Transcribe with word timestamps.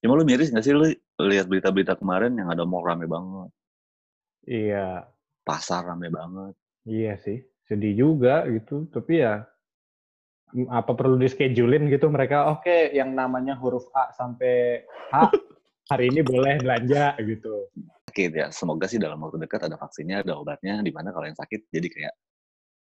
Cuma 0.00 0.16
lu 0.16 0.24
miris 0.24 0.48
gak 0.48 0.64
sih 0.64 0.72
lu 0.72 0.88
lihat 1.20 1.46
berita-berita 1.46 1.96
kemarin 2.00 2.32
yang 2.36 2.48
ada 2.48 2.64
mall 2.64 2.84
rame 2.84 3.04
banget, 3.04 3.52
Iya, 4.48 5.04
pasar 5.44 5.84
rame 5.84 6.08
banget. 6.08 6.56
iya 6.88 7.20
sih. 7.20 7.44
Sedih 7.68 7.92
juga 7.92 8.48
gitu. 8.48 8.88
Tapi 8.88 9.20
ya 9.20 9.44
apa 10.66 10.98
perlu 10.98 11.14
di 11.14 11.30
schedulein 11.30 11.86
gitu 11.86 12.10
mereka 12.10 12.50
oke 12.50 12.90
yang 12.90 13.14
namanya 13.14 13.54
huruf 13.54 13.86
A 13.94 14.10
sampai 14.10 14.82
H 15.14 15.30
hari 15.86 16.10
ini 16.10 16.26
boleh 16.26 16.58
belanja 16.58 17.14
gitu. 17.22 17.70
Sakit 18.10 18.30
ya, 18.34 18.46
semoga 18.50 18.90
sih 18.90 18.98
dalam 18.98 19.22
waktu 19.22 19.38
dekat 19.38 19.70
ada 19.70 19.78
vaksinnya, 19.78 20.26
ada 20.26 20.34
obatnya, 20.34 20.82
di 20.82 20.90
mana 20.90 21.14
kalau 21.14 21.30
yang 21.30 21.38
sakit 21.38 21.70
jadi 21.70 21.86
kayak, 21.86 22.14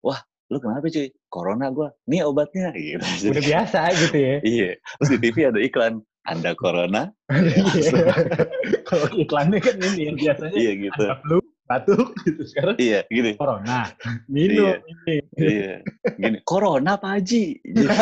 wah 0.00 0.16
lu 0.48 0.56
kenapa 0.56 0.88
cuy? 0.88 1.12
Corona 1.28 1.68
gua, 1.68 1.92
nih 2.08 2.24
obatnya 2.24 2.72
gitu. 2.72 3.04
Udah 3.28 3.44
biasa 3.44 3.80
gitu 4.00 4.16
ya. 4.16 4.36
Iya, 4.40 4.70
terus 4.80 5.08
di 5.12 5.18
TV 5.20 5.36
ada 5.52 5.60
iklan, 5.60 6.00
Anda 6.28 6.52
Corona, 6.52 7.08
Iya. 7.32 8.04
Kalau 8.88 9.08
iklannya 9.16 9.58
kan 9.64 9.76
ini 9.80 10.12
yang 10.12 10.16
biasanya 10.16 10.56
iya 10.56 10.72
gitu, 10.76 11.02
ada 11.08 11.16
flu, 11.24 11.38
batuk 11.64 12.12
gitu 12.24 12.42
sekarang 12.44 12.76
iya 12.76 13.00
gini, 13.08 13.32
corona, 13.36 13.92
minum 14.28 14.76
Iya. 14.76 14.76
ini. 14.84 15.16
iya, 15.40 15.74
gini, 16.16 16.38
Corona 16.44 17.00
Pak 17.00 17.10
Haji, 17.20 17.44
Gitu. 17.64 17.88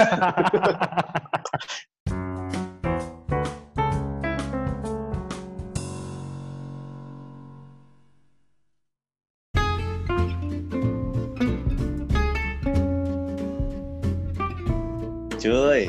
cuy, 15.41 15.89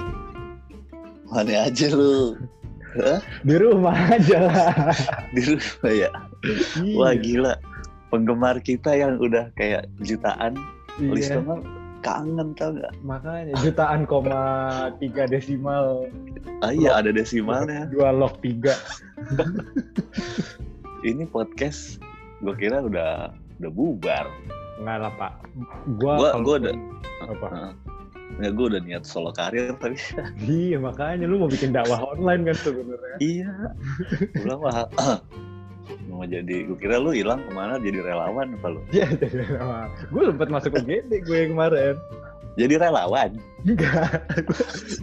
mana 1.37 1.69
aja 1.69 1.87
lu, 1.89 2.33
Hah? 2.97 3.21
Di 3.45 3.55
rumah 3.55 3.93
aja 4.09 4.37
lah. 4.41 4.89
di 5.37 5.41
rumah 5.45 5.91
ya, 5.91 6.09
wah 6.93 7.13
gila, 7.13 7.53
penggemar 8.09 8.57
kita 8.57 8.89
yang 8.91 9.21
udah 9.21 9.53
kayak 9.53 9.85
jutaan, 10.01 10.57
Iya, 10.97 11.13
listener 11.13 11.61
kangen 11.99 12.53
tau 12.53 12.73
gak? 12.73 12.93
makanya 13.01 13.53
jutaan 13.59 14.05
koma 14.05 14.39
tiga 14.97 15.25
desimal 15.25 16.05
Ah 16.61 16.69
iya 16.69 16.93
ada 16.95 17.09
desimalnya. 17.11 17.85
dua 17.87 18.09
log 18.09 18.33
tiga. 18.39 18.73
Ini 21.03 21.25
podcast 21.27 22.01
gue 22.39 22.53
kira 22.53 22.81
udah 22.81 23.29
udah 23.59 23.71
bubar. 23.71 24.25
Enggak 24.77 24.97
lah 24.99 25.11
pak. 25.15 25.33
Gua 25.97 26.13
Gua- 26.17 26.31
kalau 26.31 26.43
gua 26.43 26.55
ada- 26.59 26.77
Ya 28.37 28.53
gue 28.53 28.65
udah 28.69 28.81
niat 28.85 29.03
solo 29.03 29.33
karir 29.33 29.73
tapi 29.81 29.97
Iya 30.45 30.77
makanya 30.77 31.25
lu 31.25 31.41
mau 31.41 31.49
bikin 31.49 31.73
dakwah 31.73 32.01
online 32.13 32.45
kan 32.45 32.57
sebenarnya. 32.61 33.15
iya. 33.17 33.51
Ulang 34.45 34.61
mah 34.61 34.85
mau 36.13 36.23
jadi 36.25 36.65
gue 36.69 36.77
kira 36.77 37.01
lu 37.01 37.13
hilang 37.13 37.41
ke 37.45 37.51
mana 37.53 37.81
jadi 37.81 38.01
relawan 38.05 38.53
apa 38.57 38.67
lu? 38.77 38.79
Iya 38.93 39.09
jadi 39.17 39.57
nama. 39.57 39.89
Gue 40.13 40.29
sempat 40.29 40.47
masuk 40.53 40.71
ke 40.77 40.81
GD 40.85 41.11
gue 41.25 41.39
kemarin. 41.49 41.97
Jadi 42.57 42.73
relawan. 42.77 43.31
Enggak. 43.65 44.21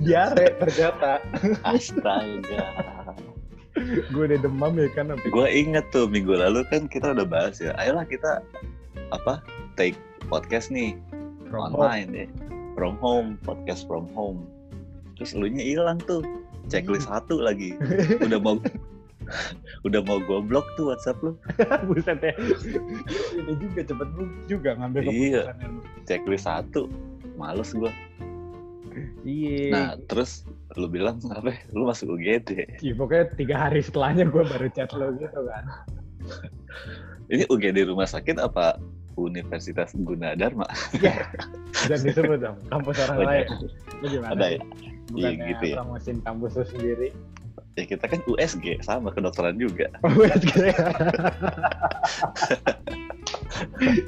Diare 0.03 0.47
ternyata. 0.59 1.23
Astaga. 1.63 2.67
Gue 4.15 4.23
udah 4.31 4.39
demam 4.43 4.75
ya 4.79 4.87
kan. 4.95 5.11
sampai 5.11 5.27
gue 5.31 5.47
inget 5.51 5.87
tuh 5.91 6.07
minggu 6.07 6.35
lalu 6.35 6.63
kan 6.71 6.87
kita 6.87 7.11
udah 7.15 7.27
bahas 7.27 7.59
ya. 7.59 7.75
Ayolah 7.79 8.07
kita 8.07 8.43
apa 9.11 9.43
take 9.75 9.99
podcast 10.31 10.71
nih 10.71 10.95
from 11.51 11.71
home. 11.71 11.83
online 11.83 12.09
deh 12.11 12.29
from 12.75 12.99
home 12.99 13.39
podcast 13.43 13.87
from 13.87 14.11
home. 14.13 14.45
Terus 15.17 15.33
lu 15.35 15.47
nya 15.47 15.63
hilang 15.63 15.99
tuh. 16.03 16.23
Checklist 16.67 17.07
satu 17.07 17.39
lagi. 17.39 17.77
Udah 18.21 18.41
mau 18.41 18.57
udah 19.87 20.01
mau 20.05 20.19
goblok 20.21 20.67
tuh 20.77 20.93
WhatsApp 20.93 21.21
lu. 21.23 21.33
Buset 21.89 22.21
ya. 22.21 22.35
Ini 23.37 23.53
juga 23.57 23.81
cepet 23.87 24.09
lu 24.17 24.25
juga 24.47 24.77
ngambil 24.77 25.09
Iya. 25.09 25.43
checklist 26.05 26.45
satu. 26.45 26.91
Males 27.35 27.73
gua. 27.73 27.91
Iya. 29.27 29.75
nah 29.75 29.89
terus 30.07 30.47
lu 30.79 30.87
bilang 30.87 31.19
apa? 31.35 31.51
Lu 31.75 31.83
masuk 31.83 32.15
UGD 32.15 32.79
Iya, 32.79 32.95
pokoknya 32.95 33.27
tiga 33.35 33.57
hari 33.67 33.83
setelahnya 33.83 34.23
gue 34.31 34.45
baru 34.47 34.71
chat 34.71 34.95
lo 34.95 35.11
gitu 35.19 35.41
kan. 35.51 35.65
ini 37.27 37.43
UGD 37.51 37.91
rumah 37.91 38.07
sakit 38.07 38.39
apa 38.39 38.79
Universitas 39.17 39.95
Gunadarma 39.95 40.67
Iya. 40.93 41.27
Dan 41.85 41.99
disebut 42.01 42.39
dong, 42.39 42.57
kampus 42.67 42.97
orang 43.03 43.17
Oh, 43.17 43.25
lain. 43.25 43.47
gimana? 44.03 44.33
ada 44.33 44.47
ya 44.49 44.61
Bukannya 45.05 45.31
Iya, 45.37 45.49
gitu 45.49 45.65
ya. 45.67 45.77
promosiin 45.79 46.19
kampus 46.21 46.53
lu 46.55 46.65
sendiri. 46.67 47.09
ya 47.75 47.85
kita 47.85 48.07
kan 48.07 48.23
USG 48.25 48.79
sama 48.81 49.11
kedokteran 49.11 49.57
juga 49.57 49.91
USG. 50.15 50.71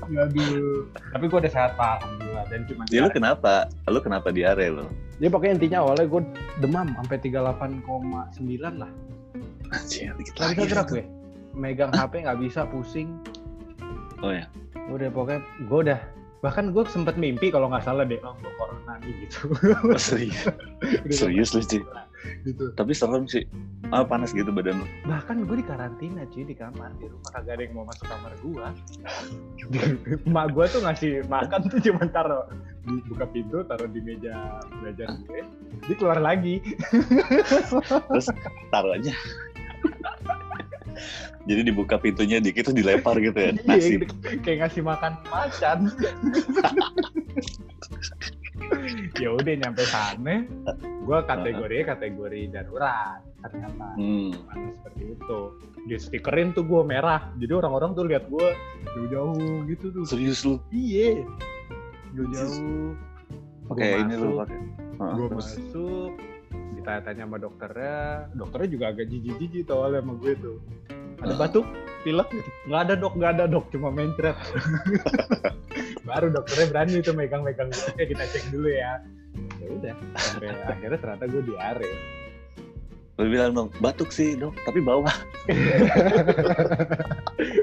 Aduh. 0.09 0.87
Tapi 1.13 1.25
gue 1.25 1.39
udah 1.39 1.53
sehat 1.53 1.73
pak, 1.75 2.01
alhamdulillah. 2.01 2.45
Dan 2.47 2.61
cuma 2.65 2.83
jadi 2.87 3.01
lu 3.01 3.11
kenapa 3.11 3.53
lu 3.85 3.99
kenapa 3.99 4.29
diare 4.31 4.69
lu 4.69 4.87
Jadi 5.17 5.29
pokoknya 5.29 5.53
intinya 5.57 5.79
awalnya 5.83 6.07
gue 6.07 6.23
demam 6.61 6.89
sampai 6.95 7.17
38,9 7.19 7.83
lah. 8.77 8.91
Anjir, 9.69 10.15
dikit 10.15 10.35
Gak 10.35 10.47
lagi 10.47 10.57
bisa 10.57 10.71
gerak 10.71 10.87
itu. 10.87 10.93
gue. 10.93 11.05
Megang 11.53 11.91
HP 11.91 12.13
nggak 12.23 12.39
bisa, 12.39 12.61
pusing. 12.67 13.09
oh 14.19 14.31
ya 14.31 14.45
Udah 14.91 15.09
pokoknya 15.11 15.41
gue 15.67 15.81
udah 15.91 16.01
bahkan 16.45 16.71
gue 16.71 16.85
sempet 16.87 17.17
mimpi 17.19 17.49
kalau 17.51 17.67
nggak 17.73 17.83
salah 17.83 18.05
deh 18.07 18.21
oh 18.23 18.37
gue 18.39 18.53
corona 18.61 19.01
nih 19.03 19.13
gitu. 19.27 19.51
Oh, 19.89 19.99
serius? 19.99 20.47
Udah 21.03 21.17
serius 21.27 21.51
lu 21.57 21.63
sih 21.65 21.83
gitu. 22.47 22.71
Tapi 22.75 22.93
serem 22.95 23.25
sih. 23.27 23.43
Ah 23.95 24.03
panas 24.03 24.35
gitu 24.35 24.51
badan 24.51 24.83
lu. 24.83 24.87
Bahkan 25.07 25.47
gue 25.47 25.57
di 25.63 25.67
karantina 25.67 26.23
cuy 26.31 26.45
di 26.47 26.55
kamar 26.55 26.91
di 26.99 27.07
rumah 27.11 27.31
kagak 27.35 27.59
ada 27.59 27.63
yang 27.67 27.75
mau 27.75 27.87
masuk 27.87 28.07
kamar 28.07 28.33
gue 28.43 28.67
emak 30.27 30.47
gue 30.55 30.65
tuh 30.71 30.81
ngasih 30.83 31.13
makan 31.27 31.61
tuh 31.67 31.81
cuma 31.83 32.05
taruh 32.11 32.45
buka 33.11 33.27
pintu 33.31 33.67
taruh 33.67 33.89
di 33.91 34.01
meja 34.03 34.63
belajar 34.79 35.07
gue 35.27 35.43
dia 35.87 35.95
keluar 35.99 36.19
lagi. 36.23 36.63
Terus 38.11 38.27
taruh 38.71 38.95
aja 38.95 39.13
jadi 41.47 41.61
dibuka 41.63 41.97
pintunya 41.97 42.39
dikit 42.43 42.71
terus 42.71 42.77
dilempar 42.77 43.17
gitu 43.21 43.39
ya 43.39 43.53
Iya, 43.55 43.63
nasi. 43.67 43.95
kayak 44.43 44.59
ngasih 44.67 44.83
makan 44.83 45.13
macan. 45.29 45.79
Ya 49.21 49.31
udah 49.31 49.55
nyampe 49.63 49.85
sana 49.87 50.43
gue 51.07 51.19
kategori 51.23 51.87
kategori 51.87 52.41
darurat 52.51 53.23
ternyata. 53.39 53.95
Hmm. 53.95 54.35
Mana 54.49 54.75
seperti 54.75 55.15
itu. 55.15 55.41
Di 55.87 55.95
stikerin 56.03 56.51
tuh 56.51 56.67
gue 56.67 56.83
merah 56.83 57.31
jadi 57.39 57.63
orang-orang 57.63 57.95
tuh 57.95 58.05
lihat 58.11 58.27
gue 58.27 58.49
jauh-jauh 58.91 59.63
gitu 59.71 59.87
tuh. 59.95 60.05
Serius 60.09 60.43
lu? 60.43 60.59
Iya. 60.75 61.23
Jauh-jauh. 62.17 62.99
pakai 63.71 63.87
Gua 63.87 64.03
ini 64.03 64.15
lu 64.19 64.29
pakai. 64.43 64.61
Gue 65.15 65.27
masuk. 65.31 66.11
Ditanya-tanya 66.87 67.27
sama 67.27 67.39
dokternya. 67.43 67.95
Dokternya 68.39 68.69
juga 68.71 68.85
agak 68.95 69.07
jijik-jijik 69.11 69.67
tau 69.67 69.83
awalnya 69.83 70.07
sama 70.07 70.15
gue 70.23 70.33
tuh. 70.39 70.57
Ada 71.19 71.35
batuk, 71.35 71.67
pilek 72.07 72.29
gitu. 72.31 72.51
Nggak 72.71 72.81
ada 72.87 72.95
dok, 72.95 73.13
nggak 73.19 73.31
ada 73.35 73.45
dok. 73.51 73.65
Cuma 73.75 73.89
mencret. 73.91 74.39
Baru 76.07 76.31
dokternya 76.31 76.67
berani 76.71 77.03
tuh 77.03 77.19
megang-megang. 77.19 77.75
Oke 77.75 78.07
kita 78.07 78.23
cek 78.31 78.55
dulu 78.55 78.71
ya. 78.71 79.03
Ya 79.59 79.67
udah. 79.67 79.95
Sampai 80.15 80.55
akhirnya 80.55 80.99
ternyata 81.03 81.27
gue 81.27 81.43
diare. 81.43 81.91
lu 83.17 83.33
bilang 83.33 83.57
dong 83.57 83.73
batuk 83.81 84.13
sih 84.13 84.37
dok 84.37 84.53
tapi 84.69 84.77
bawah 84.85 85.09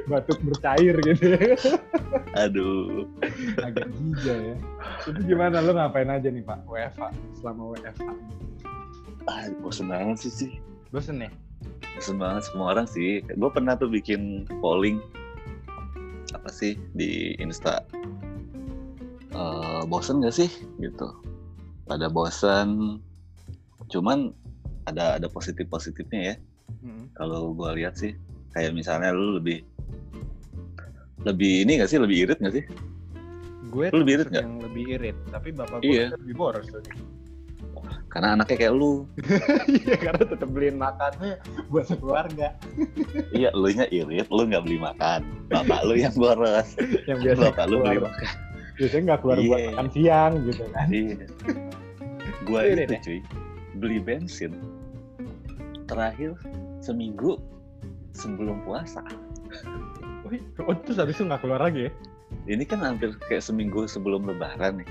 Batuk 0.10 0.42
bercair 0.42 0.98
gitu. 0.98 1.30
aduh 2.34 3.06
agak 3.62 3.86
gija 3.94 4.34
ya. 4.34 4.56
Itu 5.06 5.22
gimana 5.22 5.62
lu 5.62 5.78
ngapain 5.78 6.10
aja 6.10 6.34
nih 6.34 6.42
Pak 6.42 6.66
WFA 6.66 7.14
selama 7.38 7.78
WFA? 7.78 8.18
Ah, 9.28 9.48
bosen 9.62 9.88
banget 9.90 10.18
sih 10.28 10.32
sih. 10.34 10.52
Bosen 10.92 11.24
ya? 11.24 11.32
bosen 11.96 12.18
banget 12.18 12.44
semua 12.50 12.74
orang 12.75 12.88
sih. 12.90 13.22
Gue 13.38 13.50
pernah 13.54 13.78
tuh 13.78 13.88
bikin 13.88 14.50
polling 14.60 15.00
apa 16.34 16.50
sih 16.50 16.75
di 16.98 17.38
Insta. 17.38 17.86
Eh, 19.34 19.81
bosen 19.88 20.22
gak 20.22 20.36
sih? 20.36 20.50
Gitu. 20.81 21.08
Pada 21.88 22.10
bosen. 22.10 23.00
Cuman 23.90 24.34
ada 24.90 25.16
ada 25.22 25.28
positif 25.31 25.68
positifnya 25.72 26.34
ya. 26.34 26.38
Hmm. 26.84 27.08
kalau 27.16 27.56
gue 27.56 27.80
lihat 27.80 27.96
sih 27.96 28.12
kayak 28.52 28.76
misalnya 28.76 29.16
lu 29.16 29.40
lebih 29.40 29.64
lebih 31.24 31.64
ini 31.64 31.80
gak 31.80 31.88
sih? 31.88 32.00
Lebih 32.00 32.18
irit 32.28 32.38
gak 32.44 32.56
sih? 32.60 32.66
Gue 33.72 33.88
Lu 33.96 34.04
lebih 34.04 34.19
irit 34.19 34.28
termasuk 34.28 34.44
yang 34.44 34.56
lebih 34.60 34.84
irit, 35.00 35.18
tapi 35.31 35.50
bapak 35.56 35.80
gue 35.80 35.88
Iya. 35.88 36.06
lebih 36.19 36.36
boros. 36.36 36.68
tuh. 36.68 36.84
Karena 38.13 38.38
anaknya 38.38 38.56
kayak 38.62 38.74
lu 38.74 39.10
Iya, 39.81 39.95
karena 39.98 40.21
tetap 40.21 40.48
beliin 40.48 40.77
makannya 40.77 41.42
buat 41.68 41.89
sekeluarga. 41.89 42.54
iya 43.33 43.50
lu 43.51 43.74
nya 43.74 43.89
irit 43.89 44.30
lu 44.30 44.45
nggak 44.45 44.63
beli 44.63 44.77
makan 44.77 45.25
bapak 45.50 45.81
lu 45.83 45.98
yang 45.98 46.13
boros 46.13 46.77
Yang 47.10 47.19
biasa 47.25 47.42
bapak 47.50 47.65
lu 47.68 47.75
beli 47.81 48.00
makan 48.00 48.31
biasanya 48.74 49.04
nggak 49.06 49.19
keluar 49.21 49.38
buat 49.39 49.60
Iya. 49.60 49.69
makan 49.69 49.88
siang 49.89 50.31
gitu 50.45 50.63
kan. 50.69 50.88
iya 50.89 51.25
gua 52.44 52.60
irit 52.63 52.86
itu 52.86 52.94
ya? 52.94 53.01
cuy 53.01 53.19
beli 53.75 53.98
bensin 53.98 54.51
terakhir 55.86 56.38
seminggu 56.80 57.42
sebelum 58.13 58.62
puasa. 58.63 59.01
Oh, 60.24 60.31
oh 60.63 60.75
terus 60.86 60.98
habis 60.98 61.18
itu 61.18 61.25
nggak 61.25 61.42
keluar 61.42 61.59
lagi 61.59 61.89
ya? 61.89 61.92
Ini 62.45 62.63
kan 62.63 62.81
hampir 62.81 63.13
kayak 63.25 63.42
seminggu 63.42 63.86
sebelum 63.86 64.24
lebaran 64.24 64.81
nih. 64.83 64.89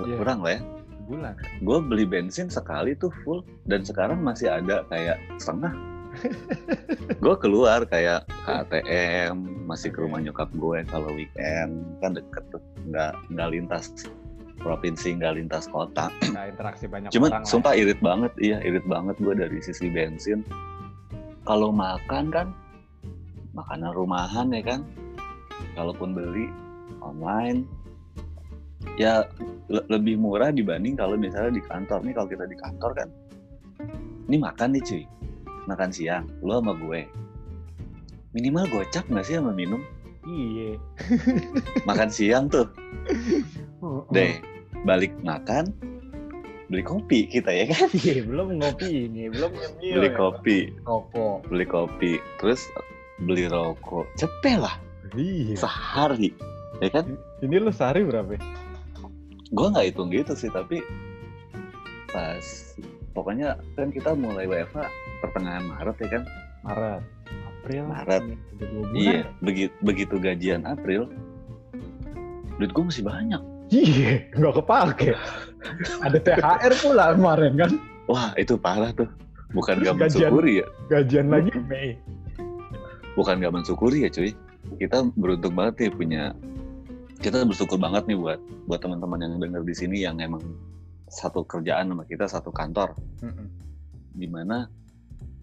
Iya. 0.00 0.16
Kurang 0.18 0.38
lah 0.42 0.58
ya. 0.58 0.60
Bulan. 1.04 1.36
Gue 1.60 1.78
beli 1.84 2.04
bensin 2.08 2.48
sekali 2.48 2.96
tuh 2.96 3.12
full 3.22 3.44
dan 3.68 3.84
sekarang 3.84 4.24
masih 4.24 4.48
ada 4.48 4.88
kayak 4.88 5.20
setengah. 5.36 5.72
gue 7.24 7.34
keluar 7.42 7.82
kayak 7.90 8.22
ke 8.46 8.50
ATM, 8.54 9.66
masih 9.66 9.90
ke 9.90 9.98
rumah 9.98 10.22
nyokap 10.22 10.46
gue 10.54 10.86
kalau 10.86 11.10
weekend 11.10 11.82
kan 11.98 12.14
deket 12.14 12.44
tuh, 12.54 12.62
nggak 12.86 13.18
nggak 13.34 13.48
lintas 13.50 13.90
provinsi, 14.62 15.18
nggak 15.18 15.36
lintas 15.36 15.66
kota. 15.68 16.08
Nggak 16.22 16.46
interaksi 16.56 16.84
banyak 16.86 17.10
Cuman 17.12 17.30
orang 17.34 17.44
lah. 17.44 17.50
sumpah 17.50 17.74
irit 17.76 18.00
banget, 18.00 18.32
iya 18.40 18.58
irit 18.62 18.86
banget 18.86 19.16
gue 19.20 19.34
dari 19.34 19.58
sisi 19.60 19.90
bensin. 19.90 20.40
Kalau 21.44 21.74
makan 21.74 22.32
kan, 22.32 22.46
makanan 23.52 23.92
rumahan 23.92 24.48
ya 24.54 24.62
kan, 24.64 24.80
kalaupun 25.76 26.16
beli 26.16 26.48
online, 27.04 27.68
ya 28.94 29.26
le- 29.66 29.86
lebih 29.88 30.16
murah 30.16 30.48
dibanding 30.48 30.94
kalau 30.94 31.14
misalnya 31.14 31.52
di 31.52 31.62
kantor 31.62 32.00
nih 32.00 32.12
kalau 32.12 32.28
kita 32.28 32.44
di 32.44 32.56
kantor 32.56 32.90
kan, 32.94 33.08
ini 34.24 34.36
makan 34.36 34.68
nih 34.72 34.82
cuy, 34.82 35.02
makan 35.64 35.90
siang, 35.90 36.24
lo 36.40 36.58
sama 36.58 36.72
gue, 36.74 37.00
minimal 38.30 38.64
gocap 38.68 39.04
nggak 39.06 39.24
sih 39.24 39.36
sama 39.36 39.50
minum? 39.50 39.82
Iya. 40.24 40.80
Makan 41.84 42.08
siang 42.08 42.48
tuh, 42.48 42.64
Oh, 43.78 44.00
oh. 44.00 44.02
deh, 44.08 44.40
balik 44.82 45.12
makan, 45.20 45.68
beli 46.66 46.80
kopi 46.80 47.26
kita 47.26 47.52
ya 47.52 47.68
kan, 47.68 47.92
Iya, 47.94 48.24
belum 48.24 48.56
ngopi 48.56 48.88
ini, 49.04 49.28
belum 49.28 49.52
nyemil. 49.52 49.92
beli 49.92 50.08
ya, 50.08 50.14
kopi, 50.14 50.58
Rokok. 50.82 51.36
beli 51.46 51.66
kopi 51.66 52.12
terus 52.38 52.64
beli 53.16 53.46
rokok 53.46 54.08
cepet 54.16 54.58
lah 54.58 54.74
Iya. 55.12 55.54
sehari 55.54 56.34
ya 56.80 56.90
kan 56.90 57.06
Ini 57.38 57.60
lu 57.60 57.70
sehari 57.70 58.02
berapa? 58.02 58.34
ya? 58.34 58.40
Gue 59.54 59.66
nggak 59.70 59.86
hitung 59.86 60.10
gitu 60.10 60.34
sih 60.34 60.50
tapi 60.50 60.82
pas 62.10 62.42
pokoknya 63.14 63.54
kan 63.78 63.90
kita 63.90 64.12
mulai 64.12 64.46
WFH 64.46 64.82
pertengahan 65.22 65.64
Maret 65.64 65.96
ya 66.02 66.08
kan 66.20 66.22
Maret. 66.64 67.02
April. 67.48 67.84
Maret. 67.88 68.22
Iya 68.92 69.24
begitu 69.40 69.72
begitu 69.80 70.14
gajian 70.18 70.66
April 70.66 71.08
duit 72.56 72.70
gue 72.70 72.84
masih 72.84 73.02
banyak 73.02 73.40
Iya, 73.72 74.28
nggak 74.36 74.60
kepake. 74.60 75.16
Ada 76.04 76.20
THR 76.20 76.72
pula 76.84 77.16
kemarin 77.16 77.52
kan. 77.56 77.70
wah 78.04 78.36
itu 78.36 78.60
parah 78.60 78.92
tuh 78.92 79.08
bukan 79.56 79.80
Terus 79.80 79.86
gak 79.88 79.96
mensyukuri 79.96 80.52
ya 80.60 80.66
Gajian 80.92 81.32
lagi 81.32 81.48
Mei. 81.64 81.96
bukan 83.18 83.40
gak 83.40 83.54
mensyukuri 83.56 84.04
ya 84.04 84.10
cuy 84.12 84.36
kita 84.76 85.08
beruntung 85.16 85.56
banget 85.56 85.88
nih 85.88 85.90
punya 85.96 86.22
kita 87.24 87.40
bersyukur 87.48 87.80
banget 87.80 88.04
nih 88.04 88.20
buat 88.20 88.36
buat 88.68 88.84
teman-teman 88.84 89.16
yang 89.16 89.40
denger 89.40 89.64
di 89.64 89.72
sini 89.72 89.96
yang 90.04 90.20
emang 90.20 90.44
satu 91.08 91.40
kerjaan 91.48 91.88
sama 91.88 92.04
kita 92.04 92.28
satu 92.28 92.52
kantor. 92.52 92.92
Mm-mm. 93.24 93.48
di 94.14 94.28
mana 94.30 94.68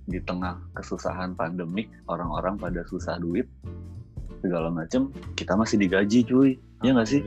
di 0.08 0.22
tengah 0.24 0.62
kesusahan 0.78 1.34
pandemik 1.36 1.92
orang-orang 2.08 2.56
pada 2.56 2.88
susah 2.88 3.20
duit 3.20 3.50
segala 4.40 4.70
macem 4.70 5.10
kita 5.34 5.58
masih 5.58 5.82
digaji 5.82 6.22
cuy. 6.22 6.52
Ya 6.86 6.94
nggak 6.94 7.10
sih? 7.10 7.26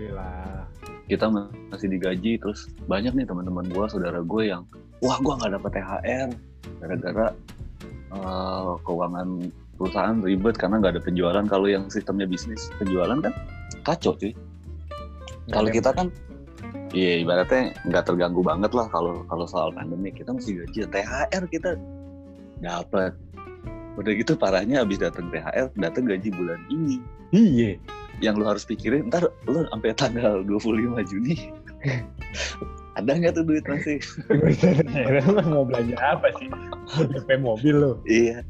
Kita 1.10 1.28
masih 1.74 1.90
digaji 1.90 2.38
terus 2.38 2.70
banyak 2.86 3.10
nih 3.12 3.26
teman-teman 3.26 3.66
gua 3.74 3.90
saudara 3.90 4.22
gue 4.22 4.42
yang 4.54 4.62
wah 5.02 5.18
gua 5.18 5.34
nggak 5.42 5.52
dapet 5.58 5.70
THR 5.82 6.28
gara-gara 6.78 7.26
eh, 8.14 8.72
keuangan 8.86 9.28
perusahaan 9.74 10.16
ribet 10.22 10.54
karena 10.54 10.78
nggak 10.78 10.92
ada 10.94 11.02
penjualan. 11.02 11.44
Kalau 11.50 11.66
yang 11.66 11.90
sistemnya 11.90 12.30
bisnis 12.30 12.70
penjualan 12.78 13.18
kan 13.18 13.34
kacau 13.84 14.16
cuy 14.16 14.32
kalau 15.52 15.68
Nggak 15.68 15.76
kita 15.76 15.90
kan 15.92 16.06
iya 16.94 17.12
ibaratnya 17.20 17.74
nggak 17.90 18.04
terganggu 18.06 18.40
banget 18.40 18.70
lah 18.72 18.86
kalau 18.88 19.26
kalau 19.28 19.44
soal 19.44 19.70
pandemi. 19.74 20.14
Kita 20.14 20.32
masih 20.32 20.64
gaji 20.64 20.88
THR 20.88 21.44
kita 21.50 21.76
dapat 22.62 23.12
udah 23.94 24.12
gitu 24.18 24.34
parahnya 24.34 24.82
habis 24.82 24.98
datang 24.98 25.30
THR 25.30 25.70
datang 25.78 26.04
gaji 26.08 26.28
bulan 26.32 26.60
ini. 26.70 26.98
Iya. 27.34 27.78
yang 28.22 28.38
lu 28.38 28.46
harus 28.46 28.62
pikirin 28.62 29.10
ntar 29.10 29.26
lu 29.50 29.66
sampai 29.74 29.90
tanggal 29.98 30.46
25 30.46 31.02
Juni. 31.10 31.50
Ada 32.94 33.10
nggak 33.18 33.34
tuh 33.34 33.42
duit 33.42 33.66
masih? 33.66 33.98
Mau 35.50 35.66
belanja 35.66 35.98
apa 35.98 36.30
sih? 36.38 36.46
DP 37.10 37.42
mobil 37.42 37.74
lo. 37.74 37.98
iya. 38.06 38.46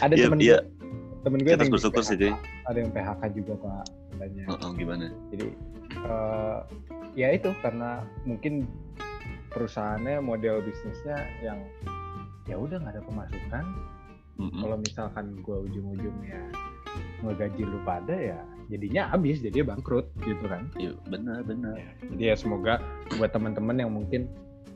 Ada 0.00 0.16
iya 0.16 0.24
temen 0.24 0.40
iya. 0.40 0.56
gue, 0.64 1.20
temen 1.20 1.38
gue 1.44 1.52
kita 1.52 1.60
harus 1.60 1.72
bersyukur 1.76 2.00
sih 2.00 2.32
Ada 2.64 2.78
yang 2.80 2.90
PHK 2.96 3.22
juga 3.36 3.52
pak 3.60 3.84
katanya. 4.16 4.42
Oh, 4.48 4.56
oh, 4.56 4.70
gimana? 4.72 5.12
Jadi 5.28 5.46
eh, 5.94 6.58
ya 7.14 7.28
itu 7.30 7.52
karena 7.60 8.00
mungkin 8.22 8.64
perusahaannya 9.48 10.18
model 10.18 10.60
bisnisnya 10.60 11.16
yang 11.40 11.60
ya 12.44 12.56
udah 12.56 12.78
nggak 12.78 12.94
ada 12.96 13.04
pemasukan. 13.04 13.64
Mm-mm. 14.40 14.58
Kalau 14.58 14.76
misalkan 14.76 15.26
gue 15.38 15.56
ujung-ujungnya 15.68 16.40
ngegaji 17.20 17.62
lu 17.62 17.78
pada 17.82 18.12
ya 18.12 18.40
jadinya 18.68 19.08
habis 19.08 19.38
jadi 19.38 19.60
bangkrut 19.62 20.08
gitu 20.18 20.44
kan. 20.44 20.68
iya 20.74 20.92
benar 21.06 21.44
benar 21.44 21.76
Jadi 22.02 22.24
ya 22.24 22.34
semoga 22.34 22.80
buat 23.16 23.28
teman-teman 23.30 23.76
yang 23.76 23.92
mungkin 23.92 24.28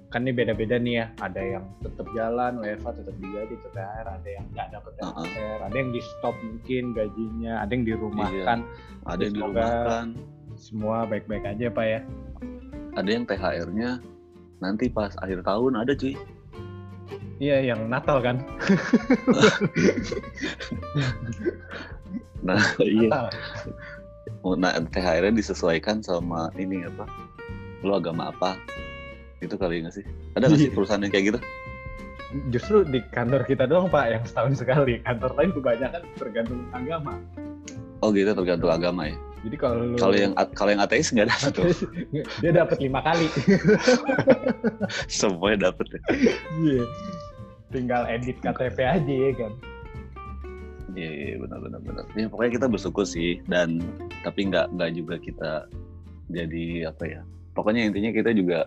kan 0.07 0.23
ini 0.23 0.33
beda-beda 0.33 0.77
nih 0.77 0.95
ya. 0.95 1.07
Ada 1.19 1.41
yang 1.43 1.65
tetap 1.81 2.07
jalan, 2.15 2.63
WFA 2.63 2.91
tetap 2.95 3.15
digaji, 3.19 3.55
tetap 3.59 3.73
THR, 3.75 4.07
ada 4.07 4.29
yang 4.29 4.45
nggak 4.55 4.69
dapet 4.71 4.93
Uh-uh. 4.97 5.25
THR, 5.25 5.61
ada 5.67 5.77
yang 5.77 5.91
di 5.91 6.01
stop 6.05 6.37
mungkin 6.39 6.83
gajinya, 6.95 7.53
ada 7.59 7.71
yang 7.73 7.85
dirumahkan. 7.85 8.59
ada 9.05 9.19
yang 9.19 9.35
Semoga- 9.35 9.67
dirumahkan 9.67 10.07
Semua 10.57 11.05
baik-baik 11.05 11.45
aja 11.47 11.69
pak 11.69 11.87
ya. 11.87 12.01
ada 12.97 13.11
yang 13.13 13.29
THR-nya 13.29 14.01
nanti 14.59 14.89
pas 14.89 15.13
akhir 15.21 15.45
tahun 15.45 15.77
ada 15.77 15.93
cuy 15.93 16.17
Iya 17.37 17.61
yang 17.77 17.93
Natal 17.93 18.25
kan. 18.25 18.41
nah 22.47 22.57
iya 22.81 23.09
Natal. 23.11 23.27
nah 24.57 24.73
THR-nya 24.79 25.35
disesuaikan 25.35 26.01
sama 26.01 26.49
ini 26.57 26.87
apa 26.87 27.05
lu 27.83 27.93
agama 27.93 28.31
apa 28.31 28.57
itu 29.43 29.53
kali 29.59 29.85
nggak 29.85 29.95
sih 30.01 30.05
ada 30.33 30.49
nggak 30.49 30.61
sih 30.61 30.69
Iya. 30.71 30.75
perusahaan 30.75 31.03
yang 31.03 31.13
kayak 31.13 31.27
gitu 31.35 31.41
Justru 32.51 32.83
di 32.83 32.99
kantor 33.15 33.47
kita 33.47 33.71
doang 33.71 33.87
pak 33.87 34.11
yang 34.11 34.23
setahun 34.27 34.59
sekali. 34.59 34.99
Kantor 34.99 35.31
lain 35.39 35.55
kebanyakan 35.55 36.03
tergantung 36.19 36.59
agama. 36.75 37.23
oh 38.03 38.11
gitu 38.11 38.35
tergantung 38.35 38.67
agama 38.67 39.07
ya 39.07 39.17
Jadi 39.47 39.57
kalau 39.63 39.75
lu 39.79 39.95
kalau 39.95 40.17
yang 40.19 40.33
kalau 40.59 40.71
yang 40.75 40.83
ateis 40.83 41.15
nggak 41.15 41.31
ada 41.31 41.55
tuh 41.55 41.71
dia 42.43 42.51
dapat 42.51 42.83
lima 42.83 42.99
kali. 42.99 43.31
semuanya 45.07 45.71
dapet 45.71 45.87
ya 45.95 46.01
Iya. 46.59 46.85
Tinggal 47.71 48.03
edit 48.11 48.43
KTP 48.43 48.79
aja 48.83 49.15
ya 49.15 49.33
kan. 49.39 49.53
Iya, 50.99 51.11
iya 51.13 51.35
benar 51.39 51.63
benar 51.63 51.81
benar. 51.85 52.05
Ya 52.19 52.27
pokoknya 52.27 52.53
kita 52.59 52.67
bersyukur 52.67 53.07
sih 53.07 53.39
dan 53.47 53.79
tapi 54.27 54.51
nggak 54.51 54.75
nggak 54.75 54.91
juga 54.99 55.15
kita 55.23 55.71
jadi 56.27 56.91
apa 56.91 57.05
ya. 57.07 57.21
Pokoknya 57.55 57.87
intinya 57.87 58.11
kita 58.11 58.35
juga 58.35 58.67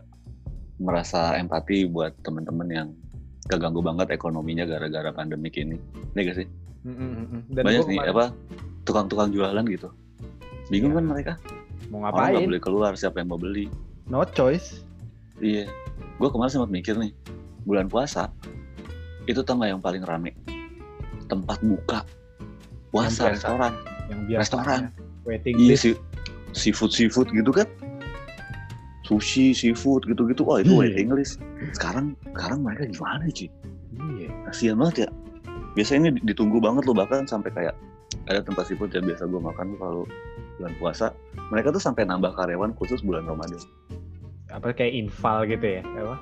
merasa 0.80 1.36
empati 1.36 1.92
buat 1.92 2.16
teman-teman 2.24 2.68
yang 2.72 2.88
keganggu 3.52 3.84
banget 3.84 4.16
ekonominya 4.16 4.64
gara-gara 4.64 5.12
pandemik 5.12 5.60
ini. 5.60 5.76
Iya 6.16 6.32
gak 6.32 6.38
sih? 6.40 6.48
Dan 7.52 7.64
Banyak 7.68 7.84
gua 7.84 7.90
nih 7.92 7.98
kemarin 8.00 8.14
apa 8.16 8.26
tukang-tukang 8.88 9.30
jualan 9.36 9.66
gitu. 9.68 9.90
Bingung 10.70 10.94
Iya. 10.94 10.98
kan 10.98 11.06
mereka? 11.08 11.34
mau 11.90 12.06
Orang 12.06 12.14
nggak 12.14 12.14
ngapain? 12.38 12.48
boleh 12.48 12.62
keluar, 12.62 12.92
siapa 12.94 13.18
yang 13.18 13.30
mau 13.30 13.38
beli? 13.38 13.66
No 14.06 14.22
choice. 14.24 14.86
Iya. 15.40 15.66
Gue 16.16 16.30
kemarin 16.30 16.52
sempat 16.52 16.70
mikir 16.70 16.94
nih, 16.94 17.10
bulan 17.64 17.88
puasa 17.88 18.30
itu 19.26 19.42
tau 19.42 19.58
yang 19.60 19.80
paling 19.80 20.02
rame? 20.02 20.38
Tempat 21.26 21.62
buka 21.62 22.06
puasa 22.90 23.26
biasa. 23.26 23.34
restoran. 23.34 23.74
Yang 24.06 24.20
biasa 24.28 24.42
Restoran. 24.42 24.80
waiting 25.24 25.56
Iya 25.56 25.70
list. 25.72 25.82
sih, 25.84 25.94
seafood 26.52 26.90
seafood 26.90 27.30
gitu 27.30 27.50
kan, 27.50 27.66
sushi 29.04 29.52
seafood 29.52 30.06
gitu-gitu. 30.06 30.42
Wah 30.42 30.60
itu 30.60 30.70
Iya. 30.72 30.80
waiting 30.80 31.10
list. 31.12 31.38
Sekarang 31.72 32.14
sekarang 32.30 32.62
mereka 32.62 32.86
gimana 32.88 33.26
sih? 33.28 33.50
Iya. 33.96 34.30
Kasian 34.46 34.78
banget 34.78 35.06
ya. 35.06 35.10
Biasanya 35.74 36.00
ini 36.08 36.20
ditunggu 36.24 36.58
banget 36.58 36.86
loh 36.86 36.94
bahkan 36.94 37.26
sampai 37.26 37.50
kayak 37.50 37.74
ada 38.26 38.42
tempat 38.42 38.66
seafood 38.66 38.90
yang 38.92 39.06
biasa 39.06 39.26
gue 39.26 39.38
makan 39.38 39.78
kalau 39.78 40.06
bulan 40.60 40.74
puasa. 40.76 41.06
Mereka 41.50 41.72
tuh 41.72 41.80
sampai 41.80 42.04
nambah 42.04 42.36
karyawan 42.36 42.76
khusus 42.76 43.00
bulan 43.00 43.24
Ramadan. 43.24 43.58
Apa 44.52 44.76
kayak 44.76 44.94
infal 44.94 45.48
gitu 45.48 45.80
ya? 45.80 45.82
Apa? 45.82 46.16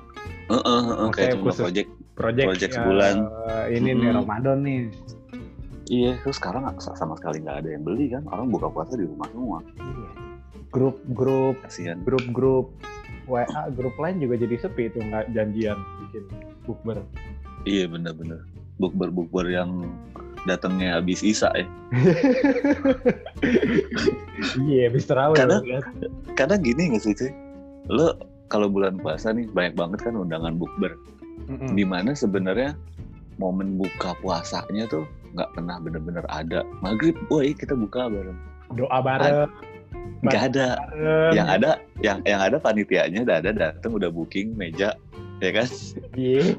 Heeh, 0.48 0.62
heeh, 0.62 0.80
Maksudnya 1.02 1.12
kayak 1.12 1.32
cuma 1.34 1.44
khusus- 1.44 1.60
project. 1.60 1.88
Project, 2.14 2.46
Project 2.50 2.72
sebulan. 2.74 3.14
ini 3.70 3.90
nih 3.92 4.10
Mm-mm. 4.10 4.18
Ramadan 4.18 4.58
nih. 4.62 4.80
Iya, 5.88 6.12
terus 6.20 6.36
sekarang 6.36 6.66
sama 6.76 7.14
sekali 7.14 7.40
nggak 7.40 7.62
ada 7.62 7.68
yang 7.70 7.82
beli 7.82 8.10
kan. 8.10 8.26
Orang 8.26 8.50
buka 8.50 8.66
puasa 8.68 8.94
di 8.94 9.06
rumah 9.06 9.30
semua. 9.30 9.58
Iya. 9.78 10.10
Grup-grup, 10.68 11.62
Kasian. 11.62 12.02
grup-grup 12.02 12.74
WA, 13.24 13.46
grup 13.70 13.94
lain 13.96 14.18
juga 14.18 14.34
jadi 14.36 14.56
sepi 14.58 14.88
itu 14.88 14.98
nggak 14.98 15.30
janjian 15.32 15.78
bikin 16.02 16.24
bukber. 16.64 16.98
iya 17.64 17.84
bener-bener 17.84 18.40
bukber 18.76 19.10
bukber 19.10 19.44
yang 19.46 19.84
datangnya 20.48 20.96
habis 20.96 21.20
isa 21.20 21.52
ya 21.52 21.66
Iya, 24.60 24.88
habis 24.88 25.04
terawih. 25.04 25.36
Kadang- 25.36 25.62
lu 25.62 25.70
lihat. 25.74 25.84
kadang 26.34 26.60
gini 26.62 26.82
nggak 26.88 27.02
sih 27.02 27.12
cuy 27.12 27.30
lo 27.88 28.14
kalau 28.46 28.66
bulan 28.66 28.96
puasa 28.96 29.30
nih 29.30 29.48
banyak 29.48 29.74
banget 29.74 29.98
kan 30.00 30.14
undangan 30.14 30.54
bukber 30.54 30.94
Mm-mm. 31.46 31.72
di 31.72 31.82
mana 31.82 32.12
sebenarnya 32.12 32.76
momen 33.36 33.74
buka 33.74 34.12
puasanya 34.18 34.86
tuh 34.86 35.02
nggak 35.30 35.50
pernah 35.52 35.76
bener-bener 35.78 36.24
ada 36.26 36.62
maghrib 36.78 37.16
woi 37.28 37.50
kita 37.50 37.72
buka 37.72 38.06
bareng 38.06 38.38
Doa 38.70 38.98
bareng. 38.98 39.48
nggak 40.20 40.42
ada 40.46 40.66
bareng. 40.78 41.32
yang 41.32 41.48
ada 41.48 41.70
yang 41.98 42.18
yang 42.22 42.40
ada 42.40 42.56
panitianya 42.56 43.22
udah 43.22 43.36
ada 43.38 43.50
datang 43.52 43.92
udah 43.92 44.08
booking 44.08 44.52
meja 44.54 44.92
ya 45.38 45.50
kan 45.52 45.68
Iya. 46.14 46.54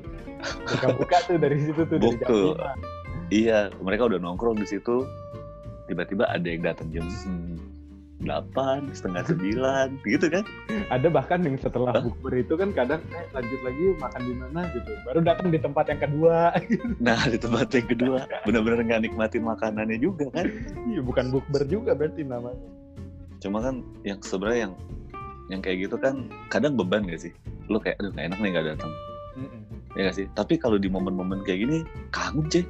Buka-buka 0.65 1.17
tuh 1.25 1.35
dari 1.35 1.59
situ 1.59 1.83
tuh 1.83 1.95
dari 1.95 2.15
jam 2.15 2.23
Buku. 2.23 2.41
lima. 2.55 2.71
Iya 3.29 3.69
mereka 3.81 4.09
udah 4.09 4.19
nongkrong 4.21 4.57
di 4.59 4.67
situ. 4.67 5.05
Tiba-tiba 5.89 6.29
ada 6.29 6.45
yang 6.45 6.61
datang 6.61 6.93
jam 6.93 7.09
delapan 8.19 8.83
setengah 8.91 9.23
sembilan 9.31 9.87
gitu 10.03 10.27
kan? 10.27 10.43
Ada 10.91 11.07
bahkan 11.07 11.39
yang 11.41 11.55
setelah 11.55 12.03
bukber 12.03 12.43
itu 12.43 12.53
kan 12.59 12.75
kadang 12.75 13.01
eh, 13.15 13.25
lanjut 13.31 13.59
lagi 13.63 13.85
makan 13.95 14.21
di 14.27 14.33
mana 14.35 14.59
gitu. 14.75 14.91
Baru 15.07 15.19
datang 15.23 15.47
di 15.49 15.59
tempat 15.59 15.85
yang 15.87 16.01
kedua. 16.03 16.37
nah 17.07 17.19
di 17.25 17.39
tempat 17.39 17.71
yang 17.71 17.87
kedua. 17.87 18.19
Bener-bener 18.43 18.79
nggak 18.85 19.01
nikmatin 19.07 19.43
makanannya 19.47 19.97
juga 19.97 20.27
kan? 20.35 20.51
Iya, 20.85 20.99
bukan 21.01 21.31
bukber 21.31 21.63
juga 21.65 21.95
berarti 21.95 22.27
namanya. 22.27 22.69
cuma 23.39 23.63
kan 23.63 23.79
yang 24.03 24.19
sebenarnya 24.19 24.67
yang 24.67 24.73
yang 25.47 25.61
kayak 25.63 25.87
gitu 25.87 25.95
kan 25.95 26.27
kadang 26.51 26.75
beban 26.75 27.07
gak 27.07 27.23
sih? 27.23 27.31
Lu 27.71 27.79
kayak 27.79 27.95
aduh 28.03 28.11
gak 28.11 28.35
enak 28.35 28.39
nih 28.43 28.49
gak 28.51 28.67
datang. 28.75 28.91
Mm-mm. 29.39 29.63
ya 29.95 30.11
gak 30.11 30.15
sih? 30.19 30.27
Tapi 30.35 30.59
kalau 30.59 30.75
di 30.75 30.91
momen-momen 30.91 31.47
kayak 31.47 31.63
gini 31.63 31.77
kangen 32.11 32.51
cuy 32.51 32.67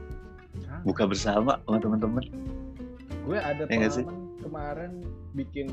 buka 0.85 1.03
bersama 1.07 1.59
sama 1.65 1.77
teman-teman 1.79 2.23
Gue 3.27 3.37
ada 3.37 3.69
Ya 3.69 3.89
sih? 3.93 4.01
pengalaman 4.05 4.29
kemarin 4.39 4.91
bikin 5.37 5.67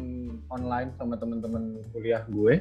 online 0.52 0.92
sama 1.00 1.16
temen-temen 1.16 1.80
kuliah 1.94 2.20
gue. 2.28 2.60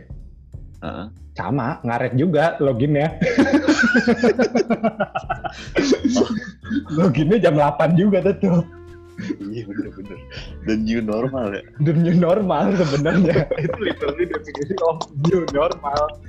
Heeh. 0.79 1.07
Sama, 1.35 1.83
ngaret 1.83 2.15
juga 2.15 2.55
loginnya. 2.63 3.11
Loginnya 6.95 7.37
jam 7.43 7.55
8 7.59 7.99
juga 7.99 8.23
tetep. 8.23 8.63
Iya 9.41 9.63
bener-bener 9.63 10.19
dan 10.63 10.77
new 10.83 10.99
normal 10.99 11.55
ya 11.55 11.63
The 11.79 11.93
new 11.93 12.15
normal 12.15 12.75
sebenarnya. 12.75 13.47
itu 13.63 13.77
literally 13.79 14.25
definisi 14.27 14.75
of 14.83 14.99
new 15.23 15.47
normal. 15.51 16.19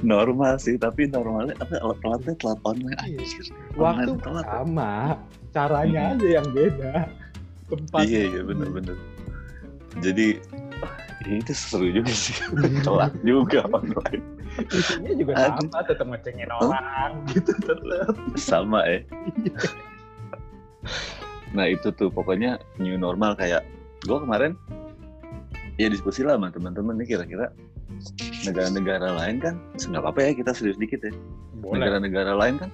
normal 0.00 0.54
sih 0.56 0.74
tapi 0.76 1.06
normalnya 1.06 1.58
apa 1.58 1.78
telatnya 1.98 2.34
telat 2.38 2.60
online 2.62 2.98
Iya. 3.02 3.18
anjir 3.20 3.46
Waktu 3.74 3.82
Online 4.06 4.22
telat 4.22 4.44
ya? 4.44 4.52
sama, 4.54 4.92
caranya 5.50 6.00
Hmm. 6.02 6.12
aja 6.14 6.28
yang 6.30 6.48
beda. 6.50 6.92
Tempat. 7.66 8.00
iya 8.04 8.20
iya 8.28 8.40
bener-bener 8.44 8.96
jadi 9.98 10.36
itu 11.24 11.52
seru 11.52 11.88
juga 11.88 12.10
sih 12.10 12.36
telat 12.82 13.14
juga 13.22 13.64
online 13.66 14.20
Isinya 14.68 15.12
juga 15.16 15.32
Aduh. 15.32 15.64
sama, 15.64 15.78
tetap 15.82 16.06
ngecengin 16.06 16.50
orang 16.52 17.24
gitu 17.32 17.56
tetap. 17.56 18.12
sama 18.36 18.84
ya 18.84 19.00
nah 21.52 21.68
itu 21.68 21.92
tuh 21.92 22.08
pokoknya 22.08 22.56
new 22.80 22.96
normal 22.96 23.36
kayak 23.36 23.64
gue 24.04 24.18
kemarin 24.18 24.56
ya 25.76 25.88
diskusi 25.88 26.24
lah 26.24 26.36
sama 26.36 26.52
teman-teman 26.52 26.96
nih 27.00 27.16
kira-kira 27.16 27.52
negara-negara 28.44 29.08
lain 29.14 29.36
kan 29.38 29.54
nggak 29.78 30.02
apa-apa 30.02 30.20
ya 30.20 30.30
kita 30.34 30.50
serius 30.56 30.78
dikit 30.80 31.00
ya. 31.06 31.12
Negara-negara 31.62 32.34
lain 32.34 32.58
kan 32.58 32.70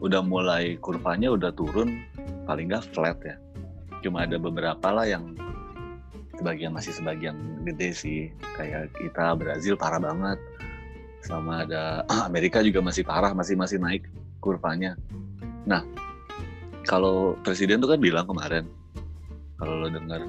udah 0.00 0.22
mulai 0.24 0.78
kurvanya 0.80 1.34
udah 1.34 1.50
turun 1.52 2.06
paling 2.46 2.70
nggak 2.70 2.86
flat 2.94 3.18
ya. 3.26 3.36
Cuma 4.00 4.24
ada 4.24 4.40
beberapa 4.40 4.88
lah 4.88 5.04
yang 5.04 5.36
sebagian 6.38 6.72
masih 6.72 6.94
sebagian 6.94 7.36
gede 7.66 7.90
sih. 7.92 8.20
Kayak 8.56 8.94
kita 8.96 9.34
Brazil 9.36 9.74
parah 9.74 10.00
banget 10.00 10.38
sama 11.20 11.66
ada 11.66 12.06
Amerika 12.28 12.62
juga 12.64 12.80
masih 12.80 13.02
parah 13.04 13.34
masih 13.34 13.58
masih 13.58 13.82
naik 13.82 14.06
kurvanya. 14.38 14.94
Nah 15.66 15.84
kalau 16.90 17.38
presiden 17.46 17.78
tuh 17.78 17.94
kan 17.94 18.02
bilang 18.02 18.26
kemarin 18.26 18.66
kalau 19.62 19.86
lo 19.86 19.86
dengar 19.86 20.26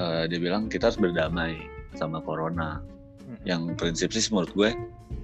eh, 0.00 0.24
dia 0.32 0.40
bilang 0.40 0.72
kita 0.72 0.88
harus 0.88 0.96
berdamai 0.96 1.60
sama 1.92 2.24
corona. 2.24 2.80
Yang 3.46 3.78
prinsip 3.78 4.08
sih 4.10 4.26
menurut 4.32 4.50
gue 4.56 4.70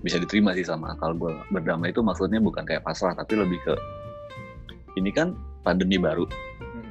bisa 0.05 0.21
diterima 0.21 0.53
sih 0.53 0.69
sama 0.69 0.93
akal 0.93 1.17
gue. 1.17 1.33
Berdamai 1.49 1.97
itu 1.97 2.05
maksudnya 2.05 2.39
bukan 2.39 2.69
kayak 2.69 2.85
pasrah 2.85 3.17
tapi 3.17 3.41
lebih 3.41 3.59
ke 3.65 3.75
ini 5.01 5.09
kan 5.11 5.33
pandemi 5.65 5.97
baru 5.97 6.29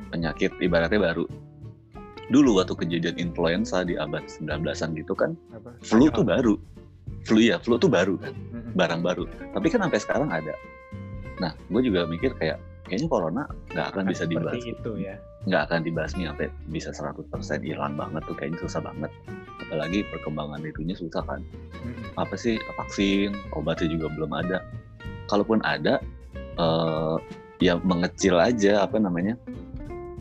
penyakit 0.09 0.51
ibaratnya 0.59 0.99
baru. 0.99 1.29
Dulu 2.25 2.57
waktu 2.57 2.73
kejadian 2.73 3.21
influenza 3.21 3.85
di 3.85 3.93
abad 4.01 4.25
19-an 4.25 4.97
gitu 4.97 5.13
kan 5.13 5.37
Apa? 5.53 5.77
flu 5.85 6.09
tuh 6.09 6.25
baru. 6.25 6.57
Flu 7.21 7.37
ya 7.37 7.61
flu 7.61 7.77
tuh 7.77 7.91
baru 7.91 8.17
kan 8.17 8.33
barang 8.73 9.01
baru. 9.05 9.29
Tapi 9.53 9.67
kan 9.69 9.85
sampai 9.87 9.99
sekarang 10.01 10.29
ada. 10.33 10.55
Nah 11.37 11.53
gue 11.69 11.81
juga 11.85 12.09
mikir 12.09 12.33
kayak 12.35 12.57
kayaknya 12.85 13.07
corona 13.09 13.43
nggak 13.73 13.87
akan 13.91 14.03
bisa 14.05 14.23
dibahas 14.23 14.61
itu 14.61 14.91
ya. 14.97 15.15
nggak 15.45 15.61
akan 15.69 15.79
dibahas 15.81 16.11
nih 16.13 16.25
sampai 16.29 16.47
bisa 16.69 16.89
100% 16.93 17.25
hilang 17.65 17.93
banget 17.97 18.21
tuh 18.25 18.35
kayaknya 18.37 18.59
susah 18.61 18.81
banget 18.81 19.11
apalagi 19.59 20.05
perkembangan 20.13 20.61
itunya 20.61 20.93
susah 20.93 21.25
kan 21.25 21.41
Mm-mm. 21.81 22.13
apa 22.17 22.35
sih 22.37 22.61
vaksin 22.77 23.33
obatnya 23.51 23.89
juga 23.89 24.07
belum 24.13 24.31
ada 24.31 24.61
kalaupun 25.25 25.59
ada 25.65 25.97
eh, 26.55 27.15
ya 27.59 27.81
mengecil 27.81 28.37
aja 28.37 28.85
apa 28.85 29.01
namanya 29.01 29.33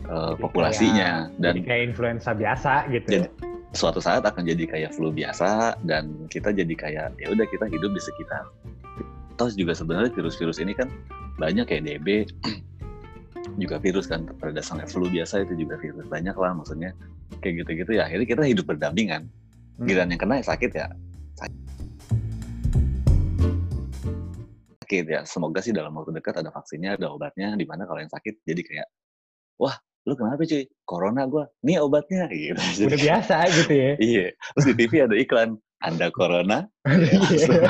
eh, 0.05 0.33
Jadi 0.33 0.41
populasinya 0.41 1.09
kayak- 1.29 1.41
dan 1.41 1.53
jadi 1.53 1.61
kayak 1.65 1.83
influenza 1.93 2.31
biasa 2.33 2.71
gitu. 2.89 3.07
Jadi- 3.13 3.31
suatu 3.75 3.99
saat 3.99 4.23
akan 4.23 4.47
jadi 4.47 4.63
kayak 4.71 4.95
flu 4.95 5.11
biasa 5.11 5.75
dan 5.83 6.07
kita 6.31 6.55
jadi 6.55 6.73
kayak 6.73 7.07
ya 7.19 7.27
udah 7.27 7.43
kita 7.43 7.67
hidup 7.67 7.91
di 7.91 7.99
sekitar 7.99 8.47
terus 9.35 9.51
juga 9.59 9.75
sebenarnya 9.75 10.15
virus-virus 10.15 10.63
ini 10.63 10.71
kan 10.71 10.87
banyak 11.35 11.65
kayak 11.67 11.83
DB 11.83 12.07
juga 13.55 13.77
virus 13.79 14.07
kan 14.09 14.25
pada 14.39 14.51
dasarnya 14.55 14.87
flu 14.89 15.07
biasa 15.07 15.43
itu 15.47 15.53
juga 15.55 15.75
virus 15.79 16.07
banyak 16.07 16.35
lah 16.35 16.51
maksudnya. 16.55 16.91
Kayak 17.41 17.65
gitu-gitu 17.65 17.91
ya 17.97 18.05
akhirnya 18.07 18.27
kita 18.27 18.43
hidup 18.45 18.65
berdampingan 18.69 19.27
Hmm. 19.75 19.91
giliran 19.91 20.07
yang 20.07 20.21
kena 20.23 20.39
ya 20.39 20.45
sakit 20.55 20.71
ya. 20.71 20.87
Sakit 24.79 25.03
ya 25.09 25.19
semoga 25.27 25.59
sih 25.59 25.75
dalam 25.75 25.91
waktu 25.91 26.15
dekat 26.15 26.39
ada 26.39 26.47
vaksinnya 26.47 26.95
ada 26.95 27.11
obatnya 27.11 27.51
di 27.59 27.67
mana 27.67 27.83
kalau 27.83 27.99
yang 27.99 28.07
sakit 28.07 28.39
jadi 28.47 28.61
kayak 28.63 28.87
wah 29.59 29.75
lu 30.05 30.13
kenapa 30.15 30.45
cuy? 30.47 30.63
Corona 30.87 31.27
gua 31.27 31.49
nih 31.65 31.81
obatnya. 31.83 32.29
Gitu. 32.31 32.87
Udah 32.87 32.99
biasa 33.03 33.35
gitu 33.51 33.73
ya. 33.75 33.91
iya 33.99 34.25
terus 34.55 34.65
di 34.71 34.73
TV 34.79 35.03
ada 35.03 35.15
iklan 35.19 35.59
anda 35.83 36.07
corona? 36.13 36.71
Iya. 37.35 37.67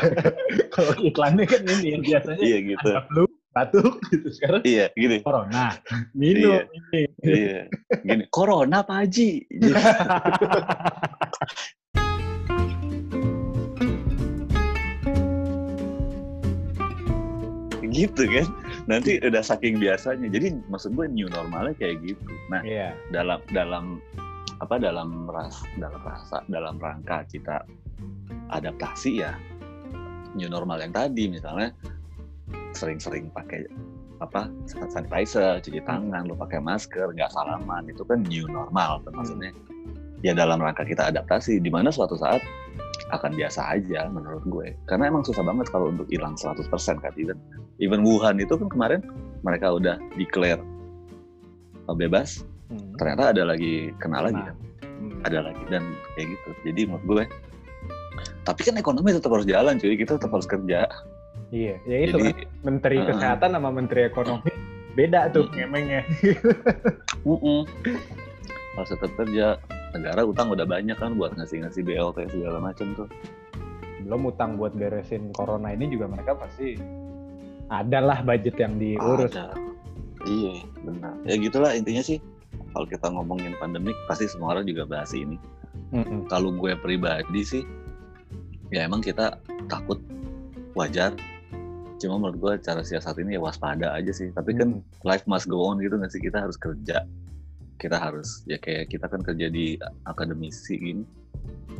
Kalau 0.69 0.93
iklannya 1.01 1.45
kan 1.49 1.61
ini 1.65 1.95
yang 1.97 2.03
biasanya 2.05 2.43
iya 2.43 2.57
gitu. 2.61 2.85
ada 2.91 3.01
flu, 3.09 3.23
batuk 3.55 4.03
gitu. 4.11 4.27
Sekarang 4.35 4.61
iya 4.67 4.91
gini 4.93 5.23
corona, 5.23 5.79
minum 6.19 6.59
ini. 6.91 7.07
iya 7.23 7.61
gini 8.03 8.23
corona 8.27 8.83
pak 8.83 9.07
Haji 9.07 9.29
Gitu. 17.95 18.27
gitu 18.27 18.27
kan 18.27 18.47
nanti 18.91 19.23
udah 19.23 19.39
saking 19.39 19.79
biasanya 19.79 20.27
jadi 20.27 20.59
maksud 20.67 20.93
gue 20.99 21.07
new 21.07 21.31
normalnya 21.31 21.71
kayak 21.79 22.03
gitu 22.03 22.19
nah 22.51 22.59
Iya. 22.59 22.91
dalam 23.15 23.39
dalam 23.55 24.03
apa 24.59 24.75
dalam 24.79 25.27
ras 25.31 25.63
dalam 25.79 25.99
rasa 26.03 26.43
dalam 26.51 26.75
rangka 26.75 27.23
kita 27.31 27.63
adaptasi 28.51 29.23
ya 29.23 29.31
new 30.35 30.51
normal 30.51 30.83
yang 30.83 30.91
tadi 30.91 31.31
misalnya 31.31 31.71
sering-sering 32.75 33.31
pakai 33.31 33.65
apa 34.23 34.47
sanitizer 34.67 35.59
cuci 35.59 35.83
tangan 35.83 36.23
lu 36.23 36.39
pakai 36.39 36.63
masker 36.63 37.11
nggak 37.11 37.31
salaman 37.35 37.83
itu 37.91 38.03
kan 38.07 38.23
new 38.27 38.47
normal 38.47 39.03
kan 39.03 39.13
maksudnya. 39.15 39.51
Ya 40.23 40.31
dalam 40.33 40.63
rangka 40.63 40.87
kita 40.87 41.11
adaptasi 41.11 41.59
di 41.61 41.69
mana 41.69 41.91
suatu 41.91 42.15
saat 42.17 42.41
akan 43.13 43.37
biasa 43.37 43.77
aja 43.77 44.09
menurut 44.09 44.41
gue. 44.49 44.67
Karena 44.89 45.11
emang 45.11 45.21
susah 45.27 45.45
banget 45.45 45.69
kalau 45.69 45.93
untuk 45.93 46.09
hilang 46.09 46.33
100% 46.33 46.65
kan 47.03 47.13
even. 47.19 47.37
Even 47.77 48.01
Wuhan 48.01 48.39
itu 48.41 48.55
kan 48.55 48.71
kemarin 48.71 49.01
mereka 49.45 49.75
udah 49.75 49.99
declare 50.17 50.61
uh, 51.85 51.95
bebas. 51.95 52.43
Hmm. 52.65 52.97
ternyata 52.97 53.29
ada 53.29 53.45
lagi 53.45 53.93
kena 54.01 54.25
lagi 54.25 54.41
Nah. 54.41 54.49
kan. 54.49 54.57
Hmm. 54.81 55.21
ada 55.21 55.39
lagi 55.51 55.63
dan 55.69 55.83
kayak 56.17 56.33
gitu. 56.33 56.49
Jadi 56.65 56.81
menurut 56.89 57.05
gue 57.05 57.23
tapi 58.45 58.61
kan 58.61 58.75
ekonomi 58.77 59.13
tetap 59.13 59.29
harus 59.33 59.45
jalan 59.45 59.77
cuy. 59.77 59.93
Kita 59.93 60.17
tetap 60.17 60.33
harus 60.33 60.49
kerja 60.49 60.89
Iya, 61.55 61.75
ya 61.87 61.97
itu 62.03 62.17
jadi 62.19 62.31
kan. 62.35 62.67
Menteri 62.67 62.95
uh-uh. 62.99 63.07
Kesehatan 63.15 63.49
sama 63.55 63.69
Menteri 63.71 64.01
Ekonomi 64.03 64.51
beda 64.95 65.31
tuh 65.31 65.47
Mm-mm. 65.51 65.59
ngemengnya. 65.59 66.01
harus 68.75 68.89
tetap 68.91 69.11
kerja 69.15 69.55
negara 69.95 70.27
utang 70.27 70.51
udah 70.51 70.67
banyak 70.67 70.99
kan 70.99 71.15
buat 71.15 71.31
ngasih-ngasih 71.39 71.87
BLT 71.87 72.27
segala 72.27 72.59
macam 72.59 72.91
tuh 72.91 73.07
Belum 74.03 74.27
utang 74.27 74.59
buat 74.59 74.75
beresin 74.75 75.31
corona 75.31 75.71
ini 75.71 75.87
juga 75.87 76.11
mereka 76.11 76.35
pasti 76.35 76.75
adalah 77.73 78.21
budget 78.21 78.55
yang 78.61 78.77
diurus. 78.77 79.33
Ada. 79.33 79.57
Iya, 80.29 80.61
benar. 80.85 81.13
Ya 81.25 81.35
gitulah 81.41 81.73
intinya 81.73 82.05
sih. 82.05 82.21
Kalau 82.69 82.85
kita 82.85 83.09
ngomongin 83.09 83.57
pandemik, 83.57 83.97
pasti 84.05 84.29
semua 84.29 84.53
orang 84.53 84.69
juga 84.69 84.85
bahas 84.85 85.09
ini. 85.17 85.41
Mm-mm. 85.89 86.29
Kalau 86.29 86.53
gue 86.53 86.77
pribadi 86.77 87.41
sih, 87.41 87.63
ya 88.69 88.85
emang 88.85 89.01
kita 89.01 89.41
takut 89.65 89.97
wajar. 90.77 91.17
Cuma 92.05 92.21
menurut 92.21 92.37
gue 92.37 92.53
cara 92.61 92.85
siasat 92.85 93.17
ini 93.17 93.33
ya 93.33 93.41
waspada 93.41 93.97
aja 93.97 94.13
sih. 94.13 94.29
Tapi 94.29 94.53
kan 94.53 94.77
Mm. 94.77 94.85
life 95.01 95.25
must 95.25 95.49
go 95.49 95.65
on 95.65 95.81
gitu 95.81 95.97
nggak 95.97 96.13
sih? 96.13 96.21
Kita 96.21 96.45
harus 96.45 96.53
kerja. 96.53 97.01
Kita 97.81 97.97
harus, 97.97 98.45
ya 98.45 98.61
kayak 98.61 98.93
kita 98.93 99.09
kan 99.09 99.25
kerja 99.25 99.49
di 99.49 99.73
akademisi 100.05 100.77
gini. 100.77 101.01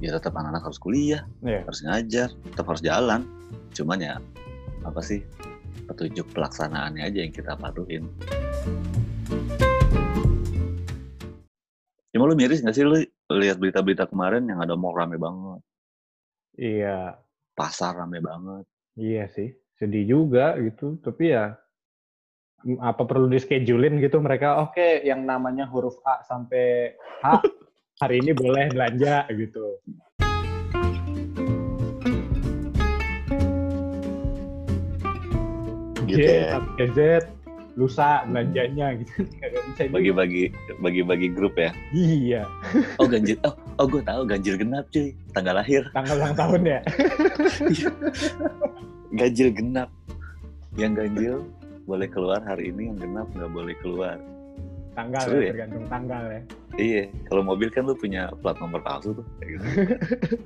Ya 0.01 0.17
tetap 0.17 0.33
anak-anak 0.33 0.65
harus 0.65 0.81
kuliah, 0.81 1.29
Iya. 1.45 1.61
harus 1.61 1.85
ngajar, 1.85 2.33
tetap 2.41 2.65
harus 2.65 2.81
jalan. 2.81 3.21
Cuman 3.71 4.01
ya, 4.01 4.17
apa 4.81 4.97
sih, 4.99 5.21
petunjuk 5.85 6.25
pelaksanaannya 6.33 7.05
aja 7.05 7.19
yang 7.21 7.29
kita 7.29 7.53
patuhin. 7.53 8.09
Cuma 12.09 12.25
lu 12.25 12.33
miris 12.33 12.65
gak 12.65 12.73
sih 12.73 12.81
lu 12.81 12.97
lihat 13.29 13.61
berita-berita 13.61 14.09
kemarin 14.09 14.49
yang 14.49 14.57
ada 14.57 14.73
mall 14.73 14.97
rame 14.97 15.21
banget, 15.21 15.61
Iya, 16.57 17.13
pasar 17.53 17.93
rame 17.93 18.19
banget. 18.19 18.65
iya 18.95 19.27
sih. 19.27 19.51
Sedih 19.75 20.07
juga 20.07 20.55
gitu. 20.63 20.95
Tapi 21.03 21.35
ya 21.35 21.51
apa 22.81 23.03
perlu 23.05 23.29
di 23.29 23.37
schedulein 23.37 24.01
gitu 24.01 24.17
mereka 24.23 24.57
oke 24.57 25.05
yang 25.05 25.21
namanya 25.21 25.69
huruf 25.69 26.01
A 26.01 26.25
sampai 26.25 26.97
H 27.21 27.43
hari 28.01 28.23
ini 28.23 28.31
boleh 28.31 28.71
belanja 28.71 29.27
gitu. 29.35 29.83
Gitu 36.07 36.23
ya. 36.23 36.57
Z 36.95 37.27
lusa 37.75 38.23
belanjanya 38.25 38.95
gitu. 39.03 39.27
Bisa. 39.75 39.91
Bagi-bagi 39.91 40.55
bagi-bagi 40.79 41.27
grup 41.35 41.59
ya. 41.59 41.75
Iya, 41.91 42.47
Oh 42.99 43.07
ganjil, 43.07 43.35
oh, 43.43 43.53
oh 43.75 43.85
gue 43.85 43.99
tahu 43.99 44.23
ganjil 44.23 44.55
genap 44.55 44.87
cuy, 44.89 45.11
tanggal 45.35 45.59
lahir. 45.59 45.83
tanggal 45.91 46.15
ulang 46.15 46.35
tahun 46.35 46.61
ya. 46.63 46.79
Ganjil 49.15 49.49
genap. 49.51 49.89
Yang 50.75 50.91
ganjil 50.99 51.35
boleh 51.85 52.07
keluar 52.11 52.43
hari 52.43 52.69
ini, 52.69 52.91
yang 52.91 52.99
genap 52.99 53.27
nggak 53.31 53.51
boleh 53.51 53.75
keluar. 53.79 54.19
Tanggal 54.95 55.27
Seru 55.27 55.43
ya, 55.43 55.43
ya? 55.43 55.51
tergantung 55.51 55.85
tanggal 55.91 56.23
ya. 56.23 56.41
Iya, 56.75 57.01
kalau 57.27 57.43
mobil 57.43 57.67
kan 57.67 57.83
lu 57.83 57.95
punya 57.99 58.31
plat 58.39 58.55
nomor 58.63 58.79
palsu 58.79 59.11
tuh. 59.11 59.25
kayak 59.39 59.49
gitu. 59.59 59.65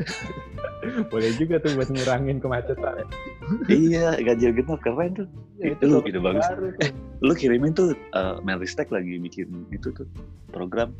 Boleh 1.14 1.32
juga 1.38 1.62
tuh 1.62 1.78
buat 1.78 1.90
ngurangin 1.94 2.42
kemacetan. 2.42 3.06
iya, 3.70 4.18
ganjil 4.18 4.58
genap 4.58 4.82
keren 4.82 5.14
tuh. 5.14 5.28
Ya, 5.62 5.78
Itu 5.78 5.86
lu 5.86 6.02
ide 6.02 6.18
bagus. 6.18 6.42
baru 6.50 6.66
tuh. 6.78 6.90
Lu 7.22 7.34
kirimin 7.38 7.78
tuh 7.78 7.94
uh, 8.18 8.42
Menristek 8.42 8.90
lagi 8.90 9.22
bikin 9.22 9.70
itu 9.70 9.94
tuh 9.94 10.10
program 10.50 10.98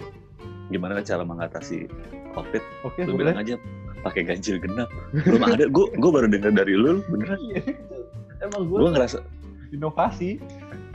gimana 0.70 1.02
cara 1.02 1.26
mengatasi 1.26 1.90
COVID. 2.38 2.64
Oke, 2.86 3.02
Lu 3.10 3.18
boleh. 3.18 3.34
bilang 3.34 3.38
aja 3.42 3.56
pakai 4.02 4.22
ganjil 4.24 4.58
genap. 4.58 4.90
Belum 5.14 5.44
ada, 5.44 5.66
gue 5.68 5.86
gue 5.92 6.12
baru 6.12 6.28
dengar 6.28 6.52
dari 6.52 6.74
lu, 6.74 7.04
beneran. 7.08 7.40
Iya, 7.42 7.62
Emang 8.40 8.68
gue 8.68 8.78
Gue 8.80 8.92
ngerasa 8.92 9.18
inovasi. 9.70 10.40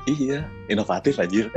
iya 0.06 0.44
inovatif 0.68 1.16
anjir. 1.16 1.48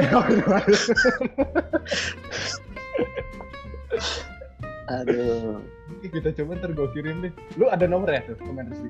Aduh. 4.88 5.60
Kita 6.00 6.30
coba 6.32 6.52
ntar 6.60 6.72
gue 6.72 6.88
kirim 6.94 7.16
deh. 7.24 7.34
Lu 7.60 7.68
ada 7.68 7.84
nomor 7.90 8.08
ya 8.08 8.22
tuh 8.24 8.36
komen 8.40 8.72
resmi? 8.72 8.90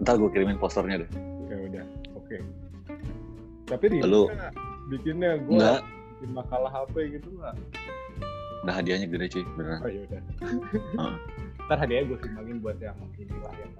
Ntar 0.00 0.16
gue 0.16 0.30
kirimin 0.30 0.56
posternya 0.56 1.04
deh. 1.04 1.10
Ya 1.48 1.56
udah, 1.58 1.84
oke. 2.14 2.36
Tapi 3.66 3.84
di 3.90 3.98
Lu- 4.00 4.30
bikinnya 4.86 5.36
gue 5.42 5.58
Enggak, 5.58 5.80
bikin 6.16 6.30
makalah 6.32 6.70
HP 6.70 7.18
gitu 7.18 7.28
nggak? 7.36 7.54
Nah 8.62 8.72
hadiahnya 8.72 9.06
gede 9.10 9.26
cuy, 9.30 9.44
beneran. 9.58 9.78
Oh 9.82 9.90
ya 9.90 10.00
udah. 10.06 10.20
Heeh. 10.40 11.14
Ntar 11.66 11.78
hadiahnya 11.82 12.06
gue 12.06 12.18
sumbangin 12.22 12.56
buat 12.60 12.78
yang 12.78 12.94
inilah 13.16 13.52
yang 13.52 13.72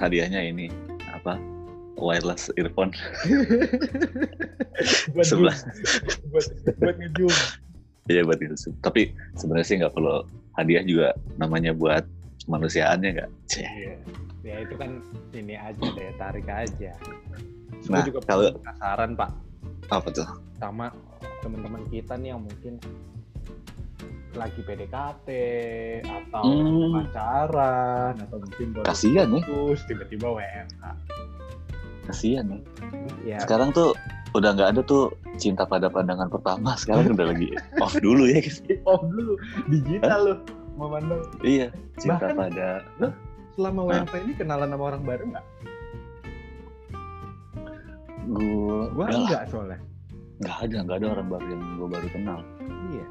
Hadiahnya 0.00 0.40
ini 0.42 0.66
apa? 1.06 1.36
Wireless 1.92 2.48
earphone 2.56 2.90
buat 5.14 5.26
sebelah. 5.28 5.54
buat 6.32 6.46
buat 6.80 6.96
ngezoom. 6.96 7.34
Iya 8.08 8.24
buat 8.24 8.40
itu. 8.40 8.56
Tapi 8.80 9.12
sebenarnya 9.36 9.66
sih 9.68 9.76
nggak 9.78 9.92
perlu 9.92 10.24
hadiah 10.56 10.82
juga 10.82 11.08
namanya 11.36 11.70
buat 11.70 12.02
kemanusiaannya 12.42 13.08
nggak? 13.12 13.30
Iya. 13.54 13.94
Ya 14.42 14.56
itu 14.58 14.74
kan 14.74 14.98
ini 15.30 15.54
aja 15.54 15.84
deh, 15.84 16.10
tarik 16.16 16.48
aja. 16.48 16.92
Gue 17.78 17.92
Nah, 17.92 18.02
juga 18.02 18.18
kalau- 18.24 18.56
penasaran 18.56 19.10
pak 19.14 19.30
Apa 19.86 20.08
tuh? 20.10 20.26
sama 20.56 20.88
teman-teman 21.42 21.82
kita 21.86 22.14
nih 22.16 22.32
yang 22.32 22.40
mungkin 22.40 22.78
lagi 24.32 24.60
PDKT 24.60 25.28
atau 26.02 26.42
Hmm. 26.42 26.92
pacaran 26.96 28.14
atau 28.18 28.36
mungkin 28.38 28.66
baru 28.72 28.84
Kasian 28.84 29.28
ya, 29.30 29.42
tiba-tiba 29.84 30.26
WFH. 30.32 30.82
kasian 32.02 32.46
ya. 32.48 32.58
Ya, 33.22 33.38
Sekarang 33.38 33.70
tuh 33.70 33.94
udah 34.32 34.50
nggak 34.50 34.74
ada 34.74 34.82
tuh 34.82 35.12
cinta 35.36 35.62
pada 35.62 35.86
pandangan 35.86 36.26
pertama. 36.26 36.74
Sekarang 36.74 37.12
udah 37.12 37.30
lagi 37.30 37.52
off 37.78 37.94
dulu 37.96 38.26
ya. 38.26 38.40
guys. 38.40 38.58
off 38.90 39.04
dulu 39.04 39.38
digital 39.68 40.20
loh 40.24 40.38
memandang 40.74 41.22
Iya, 41.40 41.68
cinta 41.94 42.26
Bahkan- 42.26 42.36
pada. 42.36 42.68
selama 43.52 43.80
Hah? 43.86 44.02
WFH 44.02 44.14
ini 44.18 44.32
kenalan 44.34 44.68
sama 44.68 44.84
orang 44.88 45.02
baru 45.04 45.24
nggak? 45.28 45.46
Gue 48.22 48.80
Gua 48.88 49.04
nggak 49.04 49.18
enggak 49.18 49.42
soalnya. 49.46 49.78
nggak 50.40 50.56
ada 50.58 50.76
nggak 50.82 50.96
ada 50.96 51.06
orang 51.12 51.28
baru 51.28 51.46
yang 51.46 51.62
gue 51.76 51.88
baru 51.88 52.08
kenal. 52.10 52.40
Iya. 52.90 53.06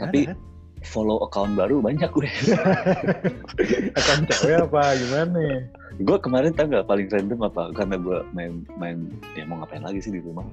Tapi- 0.00 0.24
ada 0.26 0.34
kan? 0.34 0.38
Follow 0.80 1.20
account 1.28 1.60
baru 1.60 1.84
banyak 1.84 2.08
gue. 2.08 2.24
Akun 4.00 4.24
cewek 4.32 4.64
apa 4.64 4.96
gimana? 4.96 5.68
gue 6.00 6.16
kemarin 6.24 6.56
tau 6.56 6.72
nggak 6.72 6.88
paling 6.88 7.04
random 7.12 7.44
apa? 7.44 7.68
Karena 7.76 8.00
gue 8.00 8.24
main 8.32 8.64
main 8.80 9.12
ya 9.36 9.44
mau 9.44 9.60
ngapain 9.60 9.84
lagi 9.84 10.00
sih 10.00 10.08
di 10.08 10.24
rumah. 10.24 10.48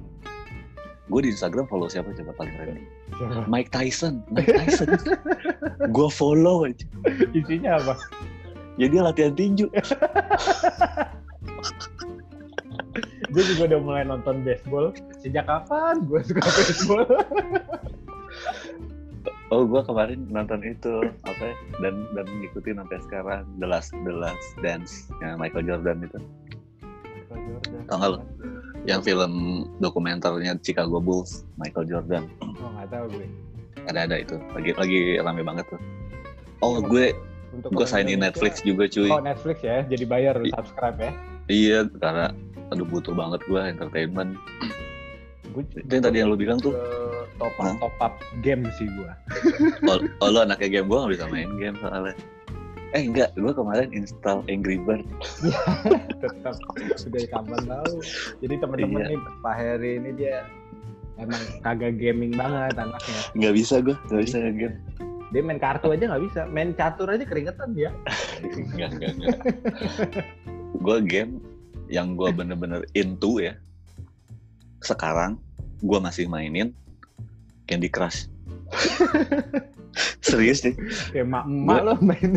Gue 1.08 1.24
di 1.24 1.32
Instagram 1.32 1.72
follow 1.72 1.88
siapa 1.88 2.12
coba 2.12 2.36
paling 2.36 2.52
random? 2.60 2.84
Siapa? 3.16 3.48
Mike 3.48 3.72
Tyson, 3.72 4.20
Mike 4.36 4.52
Tyson. 4.52 5.00
gue 5.96 6.10
follow 6.12 6.68
aja. 6.68 6.84
Isinya 7.32 7.80
apa? 7.80 7.96
Ya 8.76 8.92
dia 8.92 9.08
latihan 9.08 9.32
tinju. 9.32 9.72
Gue 13.28 13.44
juga 13.54 13.76
udah 13.76 13.80
mulai 13.84 14.04
nonton 14.08 14.42
baseball. 14.42 14.96
Sejak 15.20 15.46
kapan 15.46 16.00
gue 16.08 16.20
suka 16.24 16.42
baseball? 16.42 17.06
Oh 19.48 19.64
gue 19.64 19.80
kemarin 19.80 20.28
nonton 20.28 20.60
itu 20.60 21.08
apa 21.24 21.40
ya? 21.40 21.56
dan 21.80 22.04
dan 22.12 22.28
ngikutin 22.28 22.84
sampai 22.84 23.00
sekarang 23.08 23.48
The 23.64 23.68
Last 23.68 23.96
The 24.04 24.12
Last 24.12 24.48
Dance 24.60 25.08
yang 25.24 25.40
Michael 25.40 25.64
Jordan 25.64 26.04
itu. 26.04 26.20
Tau 27.88 27.96
nggak 27.96 28.10
lu? 28.12 28.20
Yang 28.84 29.02
film 29.08 29.32
dokumenternya 29.80 30.60
Chicago 30.60 31.00
Bulls 31.00 31.48
Michael 31.56 31.88
Jordan. 31.88 32.28
Oh 32.44 32.70
nggak 32.76 32.92
tahu 32.92 33.06
gue. 33.16 33.28
Ada 33.88 34.00
ada 34.04 34.16
itu. 34.20 34.36
Lagi 34.52 34.76
lagi 34.76 35.00
rame 35.24 35.42
banget 35.48 35.64
tuh. 35.72 35.80
Oh 36.60 36.84
Iya, 36.84 36.88
gue 36.92 37.06
Untuk 37.56 37.70
gue 37.72 37.88
sign 37.88 38.12
in 38.12 38.20
Netflix 38.20 38.60
juga 38.68 38.92
cuy. 38.92 39.08
Oh 39.08 39.24
Netflix 39.24 39.64
ya, 39.64 39.88
jadi 39.88 40.04
bayar 40.04 40.36
I- 40.44 40.52
subscribe 40.52 40.98
ya. 41.00 41.12
Iya 41.48 41.80
karena 42.04 42.36
aduh 42.68 42.84
butuh 42.84 43.16
banget 43.16 43.40
gue 43.48 43.62
entertainment. 43.64 44.36
Gue 45.58 45.66
Itu 45.74 45.90
yang 45.90 46.06
tadi 46.06 46.18
yang 46.22 46.30
lu 46.30 46.38
bilang 46.38 46.62
tuh. 46.62 46.78
top 47.42 47.54
up 47.58 47.78
top 47.82 47.96
up 47.98 48.14
game 48.46 48.66
sih 48.78 48.86
gue. 48.86 49.12
Oh, 49.90 49.98
oh 50.22 50.28
lu 50.30 50.40
anaknya 50.46 50.70
game 50.70 50.86
gue 50.86 50.98
gak 51.02 51.12
bisa 51.18 51.26
main 51.30 51.50
game 51.58 51.74
soalnya. 51.82 52.14
Eh 52.94 53.04
enggak, 53.04 53.34
gue 53.36 53.52
kemarin 53.52 53.90
install 53.92 54.46
Angry 54.48 54.78
Bird. 54.78 55.04
Tetap 56.24 56.56
sudah 56.96 57.24
kapan 57.34 57.62
tahu. 57.66 57.94
Jadi 58.40 58.54
teman-teman 58.62 59.02
Iya. 59.02 59.10
nih 59.12 59.20
Pak 59.42 59.54
Heri 59.58 59.92
ini 59.98 60.12
dia 60.16 60.46
emang 61.18 61.42
kagak 61.62 61.98
gaming 61.98 62.38
banget 62.38 62.78
anaknya. 62.78 63.22
Nggak 63.34 63.54
bisa 63.58 63.76
gue, 63.82 63.98
nggak 64.14 64.22
bisa 64.30 64.38
game. 64.54 64.78
Dia 65.36 65.42
main 65.44 65.60
kartu 65.60 65.92
aja 65.92 66.06
nggak 66.08 66.24
bisa, 66.32 66.42
main 66.48 66.72
catur 66.72 67.12
aja 67.12 67.26
keringetan 67.28 67.76
dia. 67.76 67.92
Enggak, 68.56 68.90
enggak, 68.96 69.12
enggak. 69.20 69.38
gue 70.80 70.98
game 71.04 71.32
yang 71.92 72.16
gue 72.16 72.30
bener-bener 72.32 72.88
into 72.96 73.44
ya. 73.44 73.52
Sekarang 74.80 75.36
gue 75.82 76.00
masih 76.02 76.26
mainin 76.30 76.74
Candy 77.68 77.92
Crush. 77.92 78.32
Serius 80.22 80.62
nih, 80.62 80.78
Kayak 81.10 81.26
emak-emak 81.26 81.80
lo 81.82 81.94
main. 82.06 82.32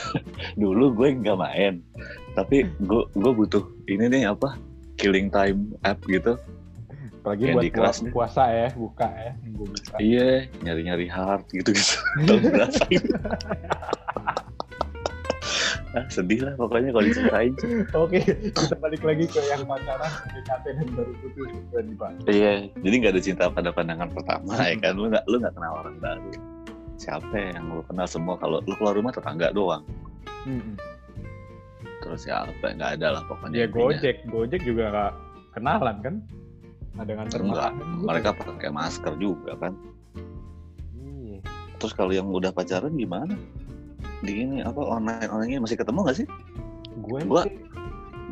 dulu 0.60 0.84
gue 0.96 1.08
nggak 1.20 1.36
main, 1.36 1.84
tapi 2.32 2.64
gue 2.80 3.02
gue 3.12 3.32
butuh 3.34 3.64
ini 3.92 4.08
nih 4.08 4.22
apa 4.32 4.56
killing 4.96 5.28
time 5.28 5.76
app 5.84 6.00
gitu. 6.08 6.40
Apalagi 7.20 7.44
Candy 7.52 7.68
buat 7.68 7.76
Crush 7.76 8.00
puasa, 8.08 8.42
ya, 8.48 8.68
buka 8.72 9.08
ya, 9.08 9.32
nunggu 9.44 9.64
buka. 9.68 9.94
Iya, 10.00 10.48
nyari-nyari 10.64 11.06
heart 11.08 11.44
gitu 11.52 11.76
gitu. 11.76 11.96
Tahun 12.28 12.42
berapa 12.48 12.84
ini? 12.88 13.08
Ah, 15.94 16.04
sedih 16.10 16.40
lah 16.42 16.54
pokoknya 16.58 16.90
kalau 16.90 17.04
diceritain 17.06 17.54
Oke, 18.04 18.20
kita 18.50 18.74
balik 18.78 19.02
lagi 19.06 19.24
ke 19.30 19.40
yang 19.46 19.62
pacaran, 19.64 20.10
PDKT 20.28 20.64
dan 20.74 20.88
baru 20.94 21.12
putus 21.22 21.48
Pak. 21.98 22.10
iya 22.28 22.52
jadi 22.82 22.94
nggak 23.00 23.12
ada 23.14 23.22
cinta 23.22 23.44
pada 23.50 23.70
pandangan 23.70 24.10
pertama 24.10 24.52
ya 24.70 24.76
kan? 24.78 24.92
Lu 24.98 25.06
nggak 25.08 25.24
lu 25.30 25.36
nggak 25.40 25.54
kenal 25.54 25.72
orang 25.80 25.96
baru. 26.02 26.30
Siapa 26.98 27.34
yang 27.34 27.64
lu 27.70 27.82
kenal 27.86 28.06
semua? 28.06 28.34
Kalau 28.38 28.58
lu 28.62 28.74
keluar 28.78 28.94
rumah 28.94 29.12
tetangga 29.14 29.50
doang. 29.50 29.82
Terus 32.04 32.20
siapa? 32.26 32.52
Nggak 32.60 32.90
ada 33.00 33.18
lah 33.18 33.22
pokoknya 33.26 33.64
Ya. 33.64 33.66
Gojek, 33.70 34.28
Gojek 34.28 34.62
juga 34.62 34.84
nggak 34.92 35.12
kenalan 35.56 35.96
kan? 36.04 36.14
Nah, 36.94 37.02
dengan 37.02 37.26
Enggak, 37.26 37.74
mereka 38.06 38.30
pakai 38.38 38.70
masker 38.70 39.18
juga 39.18 39.58
kan? 39.58 39.74
Iya. 40.94 41.42
terus 41.82 41.90
kalau 41.92 42.14
yang 42.14 42.30
udah 42.30 42.54
pacaran 42.54 42.94
gimana 42.94 43.34
di 44.24 44.32
ini 44.40 44.56
apa 44.60 44.80
online 44.80 45.28
online 45.28 45.60
masih 45.60 45.76
ketemu 45.76 46.00
nggak 46.02 46.18
sih 46.18 46.28
Gue 46.96 47.20
Gua- 47.22 47.44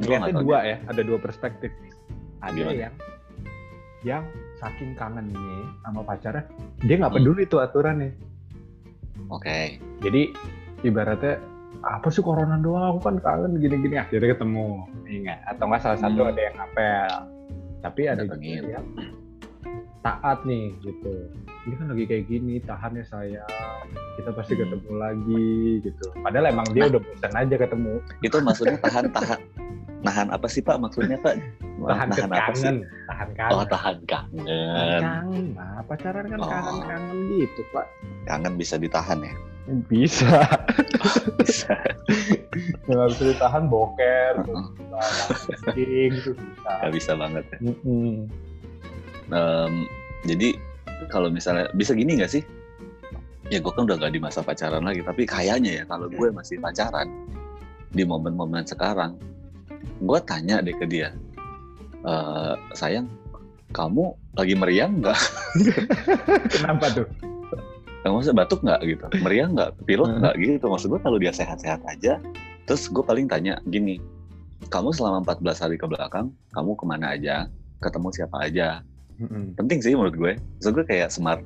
nggak 0.00 0.33
tahu 0.33 0.42
dua 0.42 0.59
ya, 0.64 0.76
ada 0.88 1.05
dua 1.05 1.18
perspektif. 1.20 1.68
Ada 2.40 2.57
Gimana? 2.57 2.72
yang 2.81 2.94
yang 4.02 4.24
saking 4.57 4.96
kangennya 4.96 5.37
sama 5.78 6.00
pacarnya, 6.00 6.48
dia 6.81 6.96
nggak 6.96 7.12
Hmm. 7.12 7.18
peduli 7.20 7.42
tuh 7.44 7.61
aturannya. 7.61 8.11
oke 9.28 9.59
Jadi 10.00 10.33
ibaratnya 10.83 11.38
apa 11.83 12.09
sih 12.09 12.18
corona 12.18 12.57
doang, 12.57 12.96
aku 12.96 13.00
kan 13.05 13.16
kangen 13.18 13.59
gini-gini 13.59 13.94
akhirnya 13.96 14.33
ketemu, 14.33 14.87
ingat 15.07 15.38
atau 15.46 15.64
nggak 15.66 15.83
salah 15.83 15.98
satu 16.00 16.20
Hmm. 16.20 16.31
ada 16.33 16.40
yang 16.40 16.57
ngapel, 16.57 17.11
tapi 17.78 18.00
ada 18.07 18.22
juga 18.24 18.40
yang 18.72 18.87
taat 20.00 20.38
nih 20.42 20.72
gitu. 20.81 21.14
Ini 21.62 21.75
kan 21.79 21.87
lagi 21.88 22.05
kayak 22.05 22.25
gini, 22.27 22.59
tahan 22.59 22.98
ya 22.98 23.05
saya, 23.07 23.44
kita 24.18 24.35
pasti 24.35 24.55
Hmm. 24.55 24.66
ketemu 24.66 24.92
lagi 24.98 25.46
gitu. 25.81 26.07
Padahal 26.18 26.51
emang 26.51 26.66
dia 26.70 26.90
udah 26.90 26.98
bosan 26.98 27.33
aja 27.33 27.55
ketemu, 27.55 27.94
itu 28.18 28.37
maksudnya 28.40 28.79
tahan 28.81 29.07
tahan 29.11 29.40
nahan 30.03 30.29
apa 30.35 30.51
sih 30.51 30.59
pak 30.59 30.83
maksudnya 30.83 31.14
pak 31.16 31.38
tahan 31.79 32.07
nahan 32.11 32.31
apa 32.35 32.53
sih 32.53 32.66
kangen, 32.66 32.77
tahan 33.07 33.29
kangen. 33.38 33.55
oh 33.55 33.64
tahan 33.70 33.96
kangen 34.03 34.98
kangen 34.98 35.44
nah 35.55 35.79
pacaran 35.87 36.25
kan 36.27 36.38
Oh. 36.42 36.51
kangen-kangen 36.51 37.18
gitu 37.31 37.62
pak 37.70 37.87
kangen 38.27 38.59
bisa 38.59 38.75
ditahan 38.75 39.22
ya 39.22 39.31
bisa 39.87 40.42
bisa 41.38 41.70
nggak 42.83 43.09
bisa 43.14 43.22
ditahan 43.31 43.64
boker 43.70 44.33
gitu 44.42 44.53
bisa 45.70 46.75
nggak 46.83 46.92
bisa 46.92 47.12
banget 47.14 47.44
ya 47.46 47.59
Mm-mm. 47.62 48.27
Em, 49.31 49.75
jadi 50.27 50.59
kalau 51.10 51.32
misalnya 51.32 51.70
bisa 51.74 51.96
gini 51.96 52.18
nggak 52.20 52.32
sih? 52.32 52.42
Ya 53.50 53.60
gue 53.60 53.72
kan 53.74 53.84
udah 53.84 54.00
gak 54.00 54.16
di 54.16 54.20
masa 54.22 54.40
pacaran 54.40 54.80
lagi 54.80 55.04
tapi 55.04 55.28
kayaknya 55.28 55.82
ya 55.82 55.84
kalau 55.84 56.08
gue 56.08 56.28
masih 56.32 56.56
pacaran 56.56 57.04
di 57.92 58.00
momen-momen 58.00 58.64
sekarang 58.64 59.20
gue 60.00 60.18
tanya 60.24 60.64
deh 60.64 60.72
ke 60.72 60.88
dia 60.88 61.12
"Eh, 62.02 62.54
sayang 62.72 63.06
kamu 63.72 64.12
lagi 64.36 64.54
meriang 64.56 65.00
nggak? 65.00 65.20
Kenapa 66.54 66.92
tuh? 66.92 67.08
Yang 68.02 68.12
maksudnya 68.12 68.36
batuk 68.42 68.60
nggak 68.66 68.80
gitu, 68.84 69.04
meriang 69.22 69.50
nggak, 69.54 69.70
pilek 69.86 70.08
Hmm. 70.08 70.18
nggak 70.20 70.34
gitu. 70.42 70.64
Maksud 70.68 70.88
gue 70.92 71.00
kalau 71.00 71.18
dia 71.22 71.32
sehat-sehat 71.32 71.80
aja, 71.86 72.18
terus 72.66 72.90
gue 72.90 73.04
paling 73.04 73.30
tanya 73.30 73.62
gini, 73.64 73.96
kamu 74.68 74.90
selama 74.90 75.22
14 75.22 75.62
hari 75.62 75.76
ke 75.78 75.86
belakang, 75.86 76.34
kamu 76.50 76.70
ke 76.74 76.84
mana 76.84 77.14
aja, 77.14 77.46
ketemu 77.78 78.08
siapa 78.12 78.36
aja. 78.42 78.82
Mm-mm. 79.20 79.57
Penting 79.59 79.79
sih 79.85 79.92
menurut 79.92 80.16
gue. 80.16 80.33
Maksud 80.38 80.72
gue 80.77 80.87
kayak 80.87 81.09
smart 81.12 81.42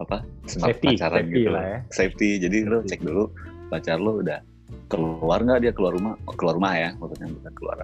apa? 0.00 0.22
Smart 0.46 0.76
safety 0.76 0.96
pacaran 0.96 1.26
safety 1.26 1.40
gitu. 1.40 1.50
lah 1.50 1.64
ya 1.64 1.78
Safety. 1.90 2.28
Jadi 2.38 2.56
lo 2.66 2.78
cek 2.84 3.00
dulu 3.02 3.24
pacar 3.70 3.98
lo 3.98 4.22
udah 4.22 4.40
keluar 4.90 5.38
nggak 5.42 5.58
dia 5.62 5.72
keluar 5.74 5.94
rumah, 5.94 6.14
oh, 6.26 6.34
keluar 6.34 6.54
rumah 6.58 6.72
ya, 6.74 6.90
maksudnya 6.98 7.28
bukan 7.30 7.52
keluar. 7.54 7.76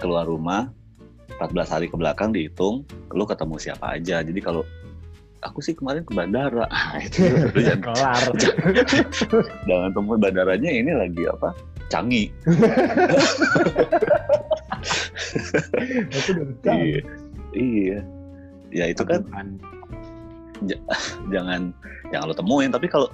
Keluar 0.00 0.24
rumah 0.28 0.60
14 1.40 1.72
hari 1.72 1.86
ke 1.88 1.96
belakang 1.96 2.30
dihitung, 2.32 2.84
lo 3.12 3.24
ketemu 3.24 3.56
siapa 3.56 3.96
aja. 3.96 4.20
Jadi 4.20 4.40
kalau 4.44 4.64
aku 5.44 5.60
sih 5.60 5.76
kemarin 5.76 6.04
ke 6.04 6.12
bandara, 6.16 6.64
Ah, 6.72 7.00
itu 7.00 7.20
lu 7.24 7.60
jangan 7.68 7.80
kelar 7.92 8.22
jangan 9.68 9.90
temu 9.92 10.12
bandaranya 10.16 10.70
ini 10.72 10.92
lagi 10.96 11.22
apa 11.28 11.52
canggih 11.92 12.32
itu 16.08 16.30
udah 16.32 16.80
iya. 17.54 18.02
Iya 18.74 18.74
ya 18.74 18.84
itu 18.90 19.06
kan 19.06 19.22
jangan 21.32 21.72
jangan 22.10 22.26
lo 22.30 22.34
temuin. 22.34 22.70
Tapi 22.74 22.86
kalau 22.90 23.08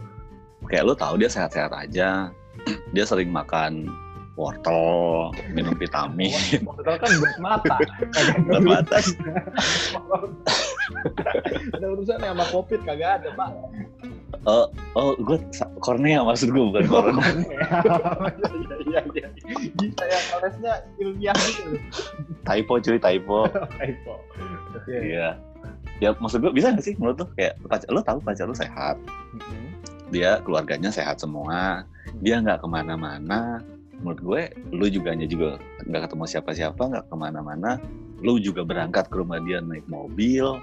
kayak 0.69 0.85
lo 0.89 0.95
tahu 0.97 1.21
dia 1.21 1.29
sehat-sehat 1.29 1.73
aja 1.73 2.33
dia 2.95 3.05
sering 3.05 3.33
makan 3.33 3.89
wortel 4.41 5.29
minum 5.53 5.77
vitamin. 5.77 6.33
Wortel 6.65 6.97
kan 6.97 7.11
buat 7.21 7.37
mata. 7.45 7.77
Buat 8.49 8.65
mata. 8.65 8.99
ada 11.77 11.87
urusan 11.87 12.19
sama 12.19 12.43
covid 12.51 12.83
kagak 12.83 13.23
ada 13.23 13.31
pak 13.39 13.51
oh 14.49 14.67
oh 14.97 15.13
gue 15.21 15.37
kornea 15.85 16.25
maksud 16.25 16.49
gue 16.53 16.65
bukan 16.73 16.85
corona 16.93 17.25
iya 18.89 19.01
iya 19.13 19.27
iya. 19.29 19.71
Bisa 19.77 20.03
ya 20.07 20.21
kolesnya 20.33 20.73
ilmiah 20.99 21.37
gitu. 21.37 21.77
Typo 22.47 22.75
cuy 22.81 22.99
typo. 22.99 23.47
Typo. 23.79 24.15
Iya. 24.89 25.37
Ya 26.01 26.09
maksud 26.17 26.41
gue 26.41 26.53
bisa 26.53 26.73
gak 26.73 26.85
sih 26.85 26.97
menurut 26.97 27.21
lo 27.21 27.27
kayak 27.37 27.61
pacar 27.69 27.89
lo 27.93 28.01
tahu 28.01 28.19
pacar 28.25 28.49
lo 28.49 28.57
sehat? 28.57 28.97
Mm-mm. 29.37 29.69
dia 30.11 30.43
keluarganya 30.43 30.91
sehat 30.91 31.23
semua. 31.23 31.87
Dia 32.19 32.43
nggak 32.43 32.67
ke 32.67 32.69
mana-mana. 32.69 33.63
Menurut 34.03 34.21
gue 34.25 34.43
lu 34.75 34.87
juga 34.91 35.15
juga 35.15 35.61
nggak 35.87 36.11
ketemu 36.11 36.25
siapa-siapa 36.27 36.83
nggak 36.83 37.07
ke 37.07 37.17
mana-mana. 37.17 37.79
Lu 38.19 38.43
juga 38.43 38.67
berangkat 38.67 39.07
ke 39.07 39.17
rumah 39.23 39.39
dia 39.39 39.63
naik 39.63 39.87
mobil 39.87 40.59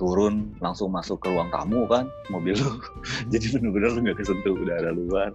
turun 0.00 0.56
langsung 0.64 0.88
masuk 0.88 1.20
ke 1.20 1.28
ruang 1.28 1.52
tamu 1.52 1.84
kan 1.84 2.08
mobil 2.32 2.56
lu. 2.56 2.80
Jadi 3.32 3.60
bener-bener 3.60 3.90
lu 3.92 4.00
nggak 4.08 4.18
kesentuh 4.24 4.56
udara 4.56 4.90
luar. 4.96 5.30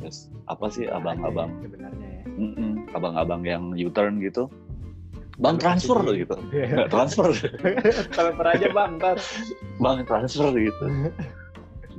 Terus 0.00 0.32
apa 0.48 0.66
sih 0.72 0.88
abang-abang? 0.88 1.52
Ada 1.52 1.60
ya, 1.60 1.62
sebenarnya 1.68 2.08
ya. 2.08 2.22
Mm-mm, 2.40 2.72
abang-abang 2.96 3.42
yang 3.44 3.76
U-turn 3.76 4.18
gitu. 4.24 4.48
Bang 5.36 5.60
transfer 5.60 6.00
Iya. 6.08 6.24
gitu. 6.24 6.36
Nggak 6.50 6.88
transfer. 6.88 7.28
Transfer 8.16 8.46
aja 8.48 8.66
bang 8.72 8.90
ntar. 8.96 9.16
Bang 9.78 10.00
transfer 10.08 10.48
gitu. 10.56 10.84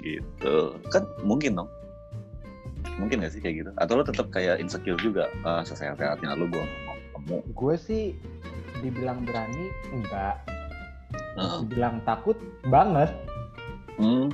Gitu. 0.01 0.55
Kan 0.89 1.05
mungkin 1.21 1.61
dong. 1.61 1.69
Mungkin 2.95 3.27
gak 3.27 3.35
sih 3.35 3.43
kayak 3.43 3.55
gitu? 3.59 3.71
Atau 3.75 3.99
lo 3.99 4.03
tetap 4.07 4.31
kayak 4.31 4.57
insecure 4.63 4.95
juga 5.03 5.27
ah 5.43 5.61
sesehat-sehatnya 5.61 6.31
lu 6.39 6.47
gue 6.47 6.65
gue 7.57 7.75
sih 7.75 8.13
dibilang 8.85 9.25
berani 9.25 9.73
enggak 9.89 10.37
Heeh. 11.13 11.59
dibilang 11.67 11.99
takut 12.07 12.37
banget. 12.67 13.11
Hmm. 13.95 14.27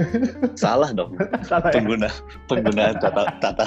salah 0.62 0.92
dong. 0.92 1.16
Salah 1.44 1.72
ya? 1.72 1.80
Pengguna 1.80 2.08
penggunaan 2.44 2.96
tata 3.00 3.22
tata 3.40 3.66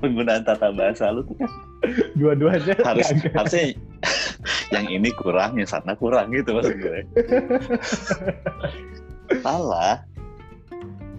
penggunaan 0.00 0.42
tata 0.48 0.72
bahasa 0.72 1.12
lu 1.12 1.20
tuh. 1.28 1.36
Kan 1.36 1.50
dua-duanya 2.16 2.76
harus 2.84 3.08
harusnya 3.36 3.76
yang 4.72 4.86
ini 4.88 5.12
kurang 5.12 5.60
yang 5.60 5.68
sana 5.68 5.92
kurang 5.96 6.32
gitu 6.32 6.56
maksud 6.56 6.76
gue 6.80 7.04
salah. 9.44 10.04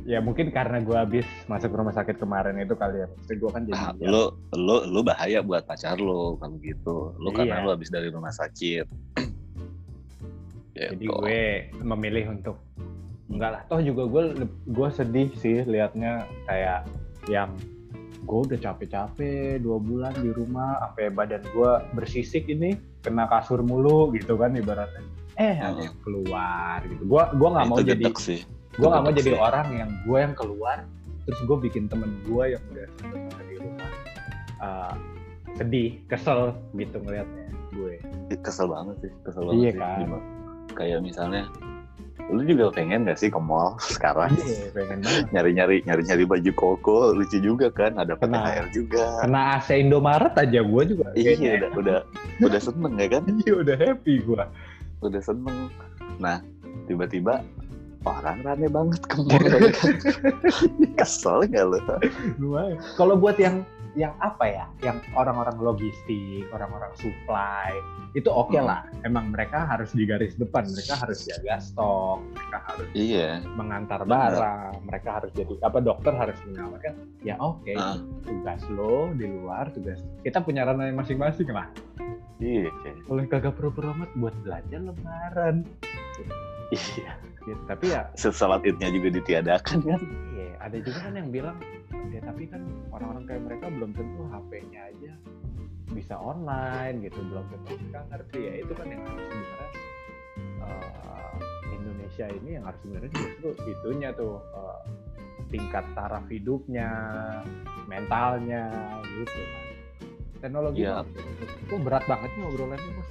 Ya 0.01 0.17
mungkin 0.17 0.49
karena 0.49 0.81
gue 0.81 0.97
habis 0.97 1.27
masuk 1.45 1.77
rumah 1.77 1.93
sakit 1.93 2.17
kemarin 2.17 2.57
itu 2.57 2.73
kali 2.73 3.05
ya. 3.05 3.07
Maksudnya 3.07 3.37
gue 3.37 3.49
kan 3.53 3.61
jadi 3.69 3.77
ah, 3.77 3.93
lu 4.01 4.23
lu 4.57 4.75
lu 4.89 4.99
bahaya 5.05 5.45
buat 5.45 5.61
pacar 5.69 6.01
lu 6.01 6.41
kalau 6.41 6.57
gitu. 6.57 7.13
Lu 7.21 7.29
karena 7.29 7.61
Iya. 7.61 7.65
lu 7.65 7.69
habis 7.69 7.93
dari 7.93 8.09
rumah 8.09 8.33
sakit 8.33 8.89
jadi 10.73 10.95
Gitu. 10.95 11.11
gue 11.11 11.39
memilih 11.77 12.31
untuk 12.31 12.57
enggak 13.27 13.49
lah 13.49 13.61
toh 13.65 13.79
juga 13.79 14.03
gue 14.05 14.23
gue 14.67 14.89
sedih 14.91 15.29
sih 15.35 15.63
liatnya 15.63 16.13
kayak 16.45 16.87
yang 17.27 17.55
gue 18.21 18.39
udah 18.45 18.59
capek-capek 18.59 19.59
dua 19.59 19.77
bulan 19.77 20.13
di 20.13 20.29
rumah 20.29 20.77
sampai 20.83 21.09
badan 21.09 21.41
gue 21.47 21.71
bersisik 21.93 22.45
ini 22.45 22.75
kena 23.01 23.25
kasur 23.25 23.59
mulu 23.59 24.11
gitu 24.13 24.35
kan 24.35 24.53
ibaratnya 24.53 25.01
eh 25.35 25.55
ada 25.55 25.73
Hmm. 25.73 25.85
yang 25.85 25.97
keluar 26.01 26.77
gitu 26.85 27.03
gue 27.03 27.23
gue 27.33 27.49
nggak 27.49 27.65
mau 27.65 27.77
jadi 27.79 28.03
gue 28.71 28.87
nggak 28.87 29.03
mau 29.03 29.11
jadi 29.11 29.31
sih. 29.31 29.39
orang 29.39 29.67
yang 29.73 29.89
gue 30.05 30.17
yang 30.19 30.35
keluar 30.35 30.77
terus 31.23 31.39
gue 31.41 31.57
bikin 31.61 31.87
temen 31.87 32.11
gue 32.23 32.43
yang 32.51 32.63
udah 32.67 32.87
di 33.41 33.55
rumah 33.57 33.91
uh, 34.59 34.93
sedih 35.55 35.99
kesel 36.05 36.53
gitu 36.73 36.97
ngeliatnya 36.99 37.47
gue 37.71 37.95
kesel 38.37 38.67
banget 38.67 38.95
sih 39.01 39.11
kesel 39.23 39.43
banget 39.45 39.57
Iya 39.57 39.71
sih 39.71 39.79
kan. 39.79 39.97
Gimana? 40.03 40.25
Kayak 40.73 41.03
misalnya 41.03 41.45
lu 42.31 42.47
juga 42.47 42.71
pengen 42.71 43.03
gak 43.03 43.19
sih 43.19 43.27
ke 43.27 43.35
mall 43.35 43.75
sekarang? 43.95 44.31
Iya 44.39 44.71
pengen 44.71 45.03
banget. 45.03 45.25
Nyari-nyari 45.35 45.75
nyari-nyari 45.83 46.23
baju 46.23 46.51
koko 46.55 46.97
lucu 47.11 47.43
juga 47.43 47.67
kan 47.75 47.99
ada 47.99 48.15
Kena. 48.15 48.47
PTHR 48.47 48.67
juga. 48.71 49.05
Kena 49.19 49.41
AC 49.59 49.69
Indomaret 49.75 50.33
aja 50.39 50.59
gue 50.63 50.83
juga 50.87 51.05
iya 51.19 51.35
kayaknya. 51.35 51.51
udah 51.51 51.69
udah 51.75 51.99
udah 52.47 52.61
seneng 52.63 52.93
ya 52.95 53.07
kan? 53.11 53.23
Iya 53.43 53.53
udah 53.67 53.75
happy 53.75 54.13
gue 54.23 54.43
udah 55.03 55.21
seneng. 55.21 55.57
Nah 56.23 56.39
tiba-tiba 56.87 57.43
orang 58.07 58.37
rame 58.47 58.67
banget 58.71 59.01
ke 59.11 59.17
mall 59.21 59.43
tadi 59.43 59.69
kan. 59.75 59.93
Kesel 61.03 61.51
nggak 61.51 61.65
lu? 61.67 61.79
kalau 62.95 63.19
buat 63.19 63.35
yang 63.37 63.67
yang 63.91 64.15
apa 64.17 64.45
ya 64.45 64.65
yang 64.79 64.97
orang-orang 65.13 65.59
logistik 65.59 66.47
orang-orang 66.49 66.91
supply 66.95 67.75
itu 68.13 68.27
oke 68.27 68.53
Hmm. 68.53 68.63
lah 68.65 68.81
emang 69.01 69.31
mereka 69.31 69.63
harus 69.65 69.91
di 69.91 70.03
garis 70.03 70.35
depan 70.35 70.63
mereka 70.65 70.95
harus 70.95 71.23
jaga 71.23 71.59
stok 71.59 72.23
mereka 72.31 72.57
harus 72.65 72.87
Iya. 72.91 73.43
mengantar 73.51 74.01
barang 74.03 74.79
mereka 74.81 75.09
harus 75.19 75.31
jadi 75.33 75.53
apa 75.61 75.77
dokter 75.79 76.13
harus 76.13 76.37
menyelamatkan 76.45 76.93
ya 77.19 77.35
oke 77.37 77.71
Ah. 77.73 77.99
tugas 78.23 78.63
lo 78.69 79.11
di 79.11 79.27
luar 79.27 79.67
tugas 79.69 79.99
kita 80.23 80.39
punya 80.39 80.63
ranah 80.63 80.87
yang 80.87 80.95
masing-masing 80.95 81.49
lah 81.49 81.67
Iya. 82.39 82.71
oleh 83.05 83.27
kagak 83.27 83.53
perlu 83.53 83.75
amat 83.91 84.09
buat 84.15 84.35
belanja 84.41 84.77
lebaran 84.79 85.67
Iya. 86.71 87.11
gitu. 87.43 87.61
tapi 87.65 87.91
ya 87.91 88.07
Sesalat 88.15 88.63
idnya 88.63 88.87
juga 88.87 89.11
ditiadakan 89.11 89.77
kan? 89.81 89.99
iya 90.31 90.55
ada 90.59 90.77
juga 90.79 90.99
kan 91.01 91.13
yang 91.13 91.27
bilang 91.27 91.57
ya 92.09 92.19
tapi 92.21 92.43
kan 92.45 92.61
orang-orang 92.89 93.23
kayak 93.23 93.43
mereka 93.45 93.65
belum 93.69 93.91
tentu 93.93 94.21
HP-nya 94.27 94.81
aja 94.89 95.13
bisa 95.91 96.15
online 96.15 97.03
gitu 97.03 97.19
belum 97.21 97.45
tentu 97.47 97.71
mereka 97.77 97.99
ngerti 98.09 98.39
ya 98.41 98.53
itu 98.59 98.73
kan 98.73 98.87
yang 98.87 99.03
harus 99.03 99.25
sebenarnya 99.27 99.69
eh, 100.61 101.33
Indonesia 101.71 102.25
ini 102.31 102.49
yang 102.55 102.65
harus 102.65 102.79
sebenarnya 102.81 103.11
justru 103.13 103.47
itunya 103.67 104.09
tuh 104.11 104.33
eh, 104.39 104.79
tingkat 105.47 105.85
taraf 105.93 106.25
hidupnya 106.25 106.89
mentalnya 107.85 108.71
gitu 109.05 109.35
kan 109.35 109.65
teknologi 110.39 110.81
Iya. 110.81 111.03
kok 111.67 111.79
berat 111.83 112.03
banget 112.07 112.29
nih 112.33 112.45
obrolannya 112.47 112.91
bos 112.95 113.09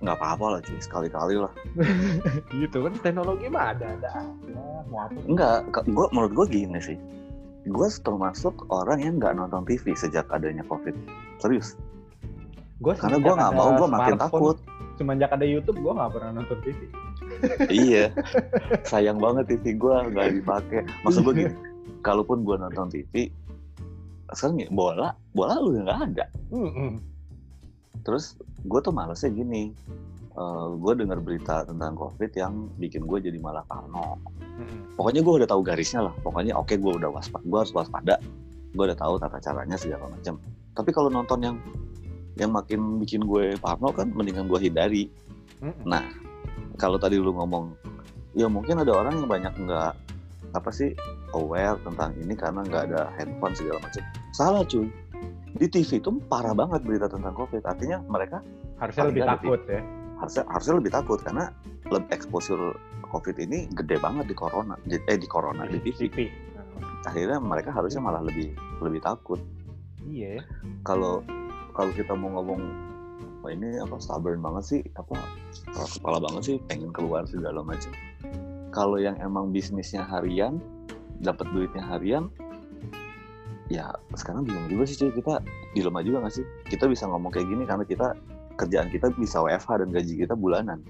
Nggak 0.00 0.16
apa-apa 0.16 0.46
lah 0.48 0.60
cuy, 0.64 0.80
sekali-kali 0.80 1.36
lah. 1.36 1.52
gitu 2.56 2.88
kan 2.88 2.92
teknologi 3.04 3.52
mah 3.52 3.76
ada 3.76 3.84
ada 4.00 4.08
aja 4.16 4.56
mau 4.88 5.04
apa 5.04 5.12
Enggak, 5.28 5.60
gua, 5.92 6.08
menurut 6.08 6.32
gue 6.32 6.46
gini 6.56 6.80
sih. 6.80 6.96
Gue 7.68 7.88
termasuk 8.00 8.64
orang 8.72 9.04
yang 9.04 9.20
nggak 9.20 9.36
nonton 9.36 9.68
TV 9.68 9.92
sejak 9.92 10.24
adanya 10.32 10.64
COVID. 10.64 10.96
Serius. 11.42 11.76
Gua 12.80 12.96
Karena 12.96 13.20
gue 13.20 13.34
nggak 13.36 13.52
mau, 13.52 13.70
gue 13.76 13.88
makin 13.88 14.16
takut. 14.16 14.56
semenjak 15.00 15.32
ada 15.32 15.48
YouTube 15.48 15.80
gue 15.80 15.92
nggak 15.96 16.12
pernah 16.12 16.44
nonton 16.44 16.60
TV 16.60 16.76
iya. 17.72 18.12
Sayang 18.84 19.16
banget 19.16 19.48
TV 19.56 19.76
gue 19.76 19.94
nggak 20.12 20.28
dipakai. 20.40 20.84
Maksud 21.04 21.24
gue 21.24 21.34
gini, 21.40 21.52
kalaupun 22.04 22.44
gue 22.44 22.56
nonton 22.60 22.92
TV, 22.92 23.32
sekarang 24.32 24.60
nih, 24.60 24.68
bola, 24.68 25.16
bola 25.32 25.56
lu 25.56 25.80
nggak 25.80 26.00
ada. 26.12 26.26
Terus 28.04 28.36
gue 28.64 28.80
tuh 28.84 28.92
malesnya 28.92 29.32
gini, 29.32 29.72
gue 30.78 30.92
dengar 30.94 31.18
berita 31.18 31.66
tentang 31.66 31.98
COVID 31.98 32.30
yang 32.38 32.70
bikin 32.78 33.04
gue 33.04 33.18
jadi 33.18 33.38
malah 33.42 33.66
parno. 33.66 34.22
Pokoknya 34.94 35.24
gue 35.24 35.34
udah 35.42 35.48
tahu 35.48 35.62
garisnya 35.64 36.06
lah. 36.06 36.14
Pokoknya 36.22 36.54
oke 36.54 36.76
gue 36.78 36.92
udah 37.02 37.10
waspada, 37.10 37.42
gue 37.42 37.58
harus 37.58 37.72
waspada. 37.74 38.14
Gue 38.70 38.84
udah 38.86 38.98
tahu 38.98 39.18
tata 39.18 39.38
caranya 39.42 39.74
segala 39.74 40.06
macam. 40.06 40.38
Tapi 40.76 40.90
kalau 40.94 41.10
nonton 41.10 41.42
yang 41.42 41.56
yang 42.38 42.54
makin 42.54 43.02
bikin 43.02 43.26
gue 43.26 43.58
parno 43.58 43.90
kan 43.90 44.08
mendingan 44.14 44.46
gue 44.46 44.70
hindari. 44.70 45.10
Nah, 45.84 46.06
kalau 46.78 46.96
tadi 46.96 47.18
lu 47.18 47.34
ngomong, 47.36 47.74
ya 48.32 48.46
mungkin 48.46 48.80
ada 48.80 48.94
orang 48.94 49.18
yang 49.20 49.28
banyak 49.28 49.52
nggak 49.66 49.92
apa 50.50 50.70
sih 50.72 50.94
aware 51.34 51.78
tentang 51.84 52.16
ini 52.16 52.34
karena 52.38 52.64
nggak 52.64 52.82
ada 52.90 53.10
handphone 53.18 53.52
segala 53.58 53.82
macam. 53.82 54.02
Salah 54.32 54.62
cuy. 54.64 54.86
Di 55.50 55.66
TV 55.66 55.98
itu 55.98 56.10
parah 56.30 56.54
banget 56.54 56.86
berita 56.86 57.10
tentang 57.10 57.34
COVID. 57.34 57.66
Artinya 57.66 57.98
mereka 58.06 58.38
harusnya 58.78 59.04
lebih 59.10 59.26
takut 59.26 59.60
ya 59.68 59.99
harusnya 60.20 60.44
harusnya 60.52 60.74
lebih 60.78 60.92
takut 60.92 61.18
karena 61.24 61.48
lebih 61.88 62.12
exposure 62.12 62.76
COVID 63.10 63.36
ini 63.42 63.66
gede 63.74 63.98
banget 63.98 64.30
di 64.30 64.36
corona, 64.36 64.78
eh 64.86 65.18
di 65.18 65.26
corona 65.26 65.66
di 65.66 65.82
TV. 65.82 66.06
TV 66.06 66.16
Akhirnya 67.08 67.40
mereka 67.40 67.72
harusnya 67.72 67.98
malah 68.04 68.22
lebih 68.22 68.52
lebih 68.84 69.00
takut. 69.02 69.40
iya 70.06 70.40
ya. 70.40 70.42
Kalau 70.84 71.24
kalau 71.74 71.90
kita 71.96 72.12
mau 72.12 72.38
ngomong 72.38 72.60
wah 73.40 73.50
ini 73.50 73.80
apa 73.80 73.96
stubborn 73.98 74.40
banget 74.44 74.64
sih 74.64 74.80
apa 74.96 75.16
kepala 75.96 76.20
banget 76.20 76.42
sih 76.44 76.56
pengen 76.68 76.92
keluar 76.92 77.24
segala 77.24 77.64
macam 77.64 77.92
kalau 78.70 79.00
yang 79.00 79.16
emang 79.24 79.48
bisnisnya 79.48 80.04
harian 80.04 80.60
dapat 81.24 81.48
duitnya 81.52 81.84
harian 81.84 82.28
ya 83.72 83.88
sekarang 84.18 84.44
bingung 84.44 84.68
juga 84.68 84.84
sih 84.88 84.96
cuy 84.98 85.12
kita 85.14 85.40
dilema 85.72 86.04
juga 86.04 86.26
nggak 86.26 86.34
sih 86.36 86.44
kita 86.68 86.84
bisa 86.90 87.06
ngomong 87.08 87.32
kayak 87.32 87.48
gini 87.48 87.64
karena 87.64 87.84
kita 87.86 88.12
kerjaan 88.60 88.88
kita 88.88 89.08
bisa 89.16 89.40
WFH 89.40 89.80
dan 89.80 89.88
gaji 89.90 90.14
kita 90.20 90.36
bulanan 90.36 90.84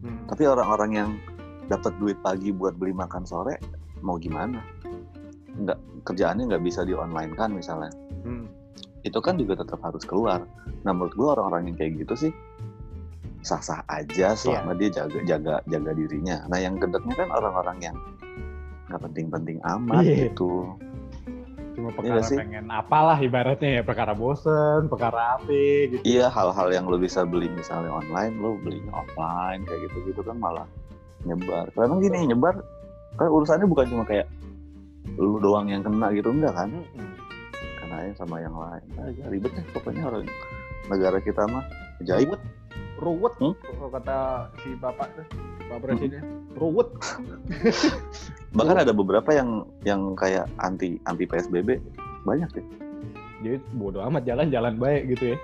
Hmm. 0.00 0.24
tapi 0.24 0.48
orang-orang 0.48 0.90
yang 0.96 1.10
dapat 1.68 1.92
duit 2.00 2.16
pagi 2.20 2.50
buat 2.50 2.72
beli 2.74 2.90
makan 2.90 3.22
sore 3.22 3.60
mau 4.00 4.16
gimana 4.16 4.64
nggak 5.52 5.76
kerjaannya 6.02 6.48
nggak 6.48 6.64
bisa 6.64 6.82
di 6.82 6.96
online 6.96 7.36
kan 7.36 7.52
misalnya 7.52 7.92
Hmm. 8.24 8.48
itu 9.00 9.16
kan 9.16 9.36
juga 9.36 9.56
tetap 9.56 9.80
harus 9.80 10.04
keluar. 10.04 10.44
Nah 10.84 10.92
menurut 10.92 11.12
gue 11.12 11.24
orang-orang 11.26 11.68
yang 11.68 11.76
kayak 11.76 11.92
gitu 12.00 12.14
sih 12.18 12.32
sah-sah 13.40 13.80
aja 13.88 14.32
selama 14.32 14.72
dia 14.72 14.92
jaga 14.92 15.20
jaga 15.24 15.54
jaga 15.64 15.90
dirinya. 15.92 16.44
Nah 16.48 16.56
yang 16.56 16.76
gedeknya 16.76 17.16
kan 17.16 17.28
orang-orang 17.30 17.78
yang 17.80 17.96
nggak 18.88 19.00
penting-penting 19.00 19.56
amat 19.62 20.04
Iya. 20.04 20.28
gitu. 20.28 20.76
Cuma 21.80 21.88
Iya 21.88 21.96
perkara 21.96 22.28
sih. 22.28 22.36
pengen 22.36 22.66
apalah 22.68 23.16
ibaratnya 23.16 23.80
ya 23.80 23.82
perkara 23.82 24.12
bosen 24.12 24.86
perkara 24.92 25.40
apa 25.40 25.48
gitu 25.88 26.04
Iya 26.04 26.28
hal-hal 26.28 26.68
yang 26.68 26.84
lo 26.84 27.00
bisa 27.00 27.24
beli 27.24 27.48
misalnya 27.48 27.88
online, 27.88 28.36
lo 28.36 28.60
belinya 28.60 28.92
offline 29.00 29.64
kayak 29.64 29.88
gitu-gitu 29.88 30.20
kan 30.20 30.36
malah 30.36 30.68
nyebar. 31.24 31.72
Karena 31.72 31.96
gini 31.96 32.18
nyebar 32.28 32.54
kan 33.16 33.26
urusannya 33.32 33.64
bukan 33.64 33.86
cuma 33.88 34.04
kayak 34.04 34.28
lu 35.16 35.40
doang 35.40 35.72
yang 35.72 35.80
kena 35.80 36.12
gitu 36.12 36.28
enggak 36.28 36.52
kan? 36.52 36.68
Mm-mm. 36.68 37.10
Kenanya 37.80 38.12
sama 38.14 38.36
yang 38.44 38.52
lain. 38.54 38.84
Agak 39.00 39.26
ribet 39.32 39.50
deh 39.56 39.64
pokoknya 39.72 40.02
orang 40.04 40.28
negara 40.92 41.18
kita 41.24 41.42
mah 41.48 41.64
ajaib. 42.04 42.36
Ruwet. 43.00 43.34
Hmm? 43.40 43.56
kalau 43.56 43.90
kata 43.90 44.16
si 44.60 44.68
bapak 44.76 45.08
tuh 45.16 45.26
pak 45.66 45.78
presiden. 45.82 46.22
Ruwet. 46.54 46.88
Bahkan 48.56 48.76
ada 48.86 48.92
beberapa 48.92 49.30
yang 49.32 49.64
yang 49.82 50.14
kayak 50.14 50.46
anti 50.60 51.00
anti 51.08 51.24
psbb 51.24 51.80
banyak 52.22 52.50
sih 52.52 52.64
jadi 53.40 53.56
bodo 53.72 54.04
amat 54.04 54.28
jalan-jalan 54.28 54.76
baik 54.76 55.16
gitu 55.16 55.32
ya. 55.34 55.38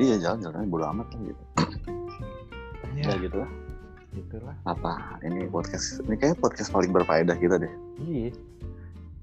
Iya 0.00 0.14
jalan 0.18 0.38
jalan 0.40 0.68
bodo 0.72 0.84
amat 0.90 1.06
lah 1.12 1.22
gitu. 1.28 1.42
Ya 2.94 3.04
ya 3.10 3.14
gitu 3.20 3.38
lah 3.42 3.50
itulah 4.14 4.54
apa 4.62 5.18
ini 5.26 5.50
podcast 5.50 5.98
ini 6.06 6.14
kayak 6.14 6.38
podcast 6.38 6.70
paling 6.70 6.94
berfaedah 6.94 7.34
kita 7.34 7.58
deh. 7.58 7.72
Iya. 7.98 8.30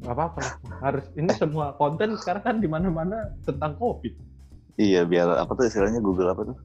Nggak 0.03 0.13
apa-apa 0.19 0.41
harus 0.83 1.05
ini 1.15 1.31
semua 1.31 1.71
konten 1.79 2.19
sekarang 2.19 2.43
kan 2.43 2.55
di 2.59 2.67
mana-mana 2.67 3.31
tentang 3.47 3.79
covid. 3.79 4.11
Iya 4.75 5.07
biar 5.07 5.39
apa 5.39 5.51
tuh 5.55 5.71
istilahnya 5.71 6.03
google 6.03 6.27
apa 6.27 6.51
tuh 6.51 6.57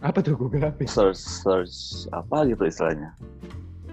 apa 0.00 0.18
tuh 0.24 0.34
Google 0.36 0.64
apa 0.64 0.80
search 0.88 1.20
search 1.20 2.08
apa 2.12 2.48
gitu 2.48 2.64
istilahnya 2.64 3.12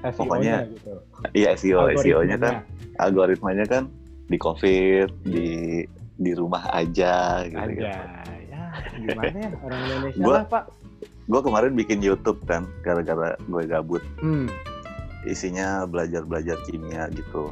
SEO-nya 0.08 0.14
Pokoknya 0.16 0.56
gitu 0.72 0.94
iya 1.36 1.54
SEO 1.60 1.92
SEO 2.00 2.24
nya 2.24 2.38
kan 2.40 2.64
Algoritmanya 2.98 3.04
algoritmanya 3.04 3.66
kan 3.68 3.84
di 4.28 4.38
covid 4.40 5.10
di 5.24 5.84
di 6.18 6.32
rumah 6.34 6.66
aja 6.74 7.46
gitu, 7.46 7.60
aja 7.60 7.72
gitu. 7.72 7.84
ya 7.86 7.98
gimana 8.98 9.38
ya 9.38 9.50
orang 9.62 9.80
Indonesia 9.86 10.22
Gua- 10.24 10.38
lah 10.42 10.46
pak 10.50 10.64
gue 11.28 11.42
kemarin 11.44 11.76
bikin 11.76 12.00
YouTube 12.00 12.40
kan 12.48 12.64
gara-gara 12.88 13.36
gue 13.36 13.64
gabut 13.68 14.04
hmm. 14.24 14.48
isinya 15.28 15.84
belajar-belajar 15.84 16.56
kimia 16.64 17.12
gitu. 17.12 17.52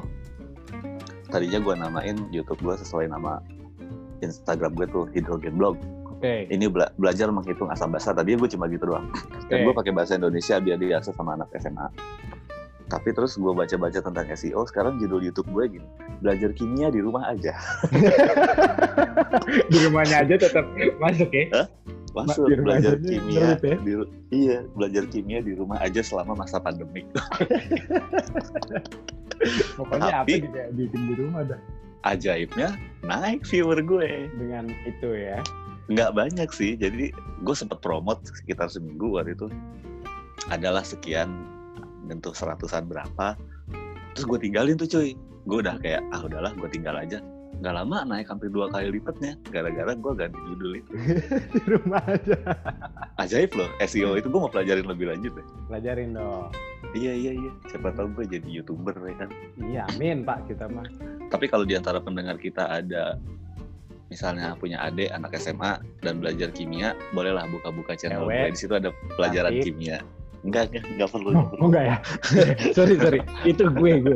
Tadinya 1.28 1.60
gue 1.60 1.74
namain 1.76 2.18
YouTube 2.32 2.63
gue 2.63 2.76
sesuai 2.80 3.12
nama 3.12 3.44
Instagram 4.24 4.80
gue 4.80 4.88
tuh 4.88 5.06
Hydrogen 5.12 5.60
Blog. 5.60 5.76
Oke 6.26 6.50
Ini 6.50 6.66
bela- 6.68 6.94
belajar 6.98 7.30
menghitung 7.30 7.70
asam 7.70 7.94
basa. 7.94 8.12
Tadinya 8.12 8.42
gue 8.42 8.50
cuma 8.50 8.66
gitu 8.66 8.90
doang. 8.90 9.06
Dan 9.46 9.62
gue 9.62 9.74
pakai 9.74 9.94
bahasa 9.94 10.18
Indonesia 10.18 10.58
biar 10.58 10.78
diakses 10.78 11.14
sama 11.14 11.38
anak 11.38 11.54
SMA. 11.56 11.86
Tapi 12.86 13.10
terus 13.14 13.34
gue 13.34 13.50
baca-baca 13.50 13.98
tentang 13.98 14.26
SEO. 14.30 14.62
Sekarang 14.66 14.98
judul 14.98 15.22
YouTube 15.22 15.50
gue 15.50 15.78
gini, 15.78 15.88
belajar 16.22 16.54
kimia 16.54 16.90
di 16.90 17.02
rumah 17.02 17.30
aja. 17.30 17.54
di 19.74 19.78
rumahnya 19.82 20.22
aja 20.22 20.36
tetap 20.38 20.66
masuk 20.98 21.30
ya 21.30 21.66
Masuk 22.16 22.46
di 22.48 22.54
rumah 22.56 22.78
belajar 22.78 22.94
kimia. 23.02 23.58
ya? 23.58 23.76
Di, 23.82 23.94
iya, 24.32 24.58
belajar 24.72 25.04
kimia 25.10 25.42
di 25.42 25.52
rumah 25.54 25.82
aja 25.82 26.00
selama 26.00 26.38
masa 26.38 26.62
pandemik. 26.62 27.06
pokoknya 29.76 30.24
apa 30.24 30.26
Tapi- 30.26 30.42
juga 30.42 30.64
bikin 30.74 31.02
di 31.10 31.14
rumah 31.20 31.44
dah 31.44 31.60
Ajaibnya 32.06 32.70
naik 33.02 33.42
viewer 33.50 33.82
gue. 33.82 34.30
dengan 34.38 34.70
itu 34.86 35.10
ya 35.12 35.42
nggak 35.89 36.12
banyak 36.17 36.50
sih. 36.50 36.74
Jadi 36.78 37.13
gue 37.15 37.56
sempet 37.56 37.80
promote 37.82 38.26
sekitar 38.26 38.69
seminggu 38.69 39.17
waktu 39.17 39.38
itu. 39.38 39.48
Adalah 40.50 40.86
sekian 40.86 41.45
bentuk 42.06 42.38
seratusan 42.38 42.86
berapa. 42.86 43.38
Terus 44.13 44.26
gue 44.26 44.39
tinggalin 44.39 44.78
tuh 44.78 44.89
cuy. 44.89 45.17
Gue 45.45 45.62
udah 45.62 45.78
kayak 45.82 46.02
ah 46.13 46.26
udahlah 46.26 46.54
gue 46.58 46.69
tinggal 46.69 46.98
aja. 46.98 47.21
Nggak 47.56 47.71
lama 47.71 47.98
naik 48.04 48.28
hampir 48.28 48.52
dua 48.52 48.67
kali 48.67 48.91
lipatnya. 49.00 49.39
Gara-gara 49.48 49.95
gue 49.95 50.13
ganti 50.17 50.39
judul 50.52 50.71
itu. 50.82 50.91
Di 51.56 51.62
rumah 51.69 52.04
aja. 52.04 52.36
ajaib 53.21 53.52
loh 53.56 53.69
SEO 53.86 54.17
itu. 54.19 54.28
Gue 54.28 54.41
mau 54.41 54.52
pelajarin 54.52 54.86
lebih 54.86 55.08
lanjut 55.13 55.32
deh. 55.38 55.48
Pelajarin 55.71 56.17
dong. 56.17 56.52
iya 56.93 57.13
iya 57.15 57.32
iya. 57.36 57.52
Siapa 57.71 57.95
tahu 57.95 58.12
gue 58.21 58.26
jadi 58.39 58.50
youtuber 58.50 58.95
ya 58.95 59.15
kan? 59.26 59.30
Iya, 59.60 59.82
amin 59.95 60.24
Pak. 60.24 60.52
Kita 60.52 60.67
mah. 60.69 60.88
tapi 61.26 61.50
kalau 61.50 61.65
di 61.65 61.74
antara 61.76 62.00
pendengar 62.00 62.38
kita 62.38 62.69
ada 62.69 63.17
misalnya 64.08 64.54
punya 64.56 64.78
adik 64.82 65.10
anak 65.10 65.34
SMA 65.36 65.76
dan 66.00 66.22
belajar 66.22 66.54
kimia 66.54 66.94
bolehlah 67.12 67.46
buka-buka 67.50 67.98
channel 67.98 68.24
gue 68.24 68.54
di 68.54 68.58
situ 68.58 68.74
ada 68.74 68.94
pelajaran 69.18 69.52
Cantik. 69.52 69.65
kimia 69.74 69.98
enggak 70.46 70.70
enggak 70.70 70.86
enggak 70.94 71.10
perlu 71.10 71.28
Oh, 71.28 71.34
enggak 71.34 71.48
perlu 71.50 71.62
oh 71.62 71.68
enggak 71.68 71.84
ya? 71.84 71.98
sorry, 72.78 72.96
sorry. 73.02 73.20
Itu 73.44 73.63
gue, 73.65 73.91
gue. 73.98 74.15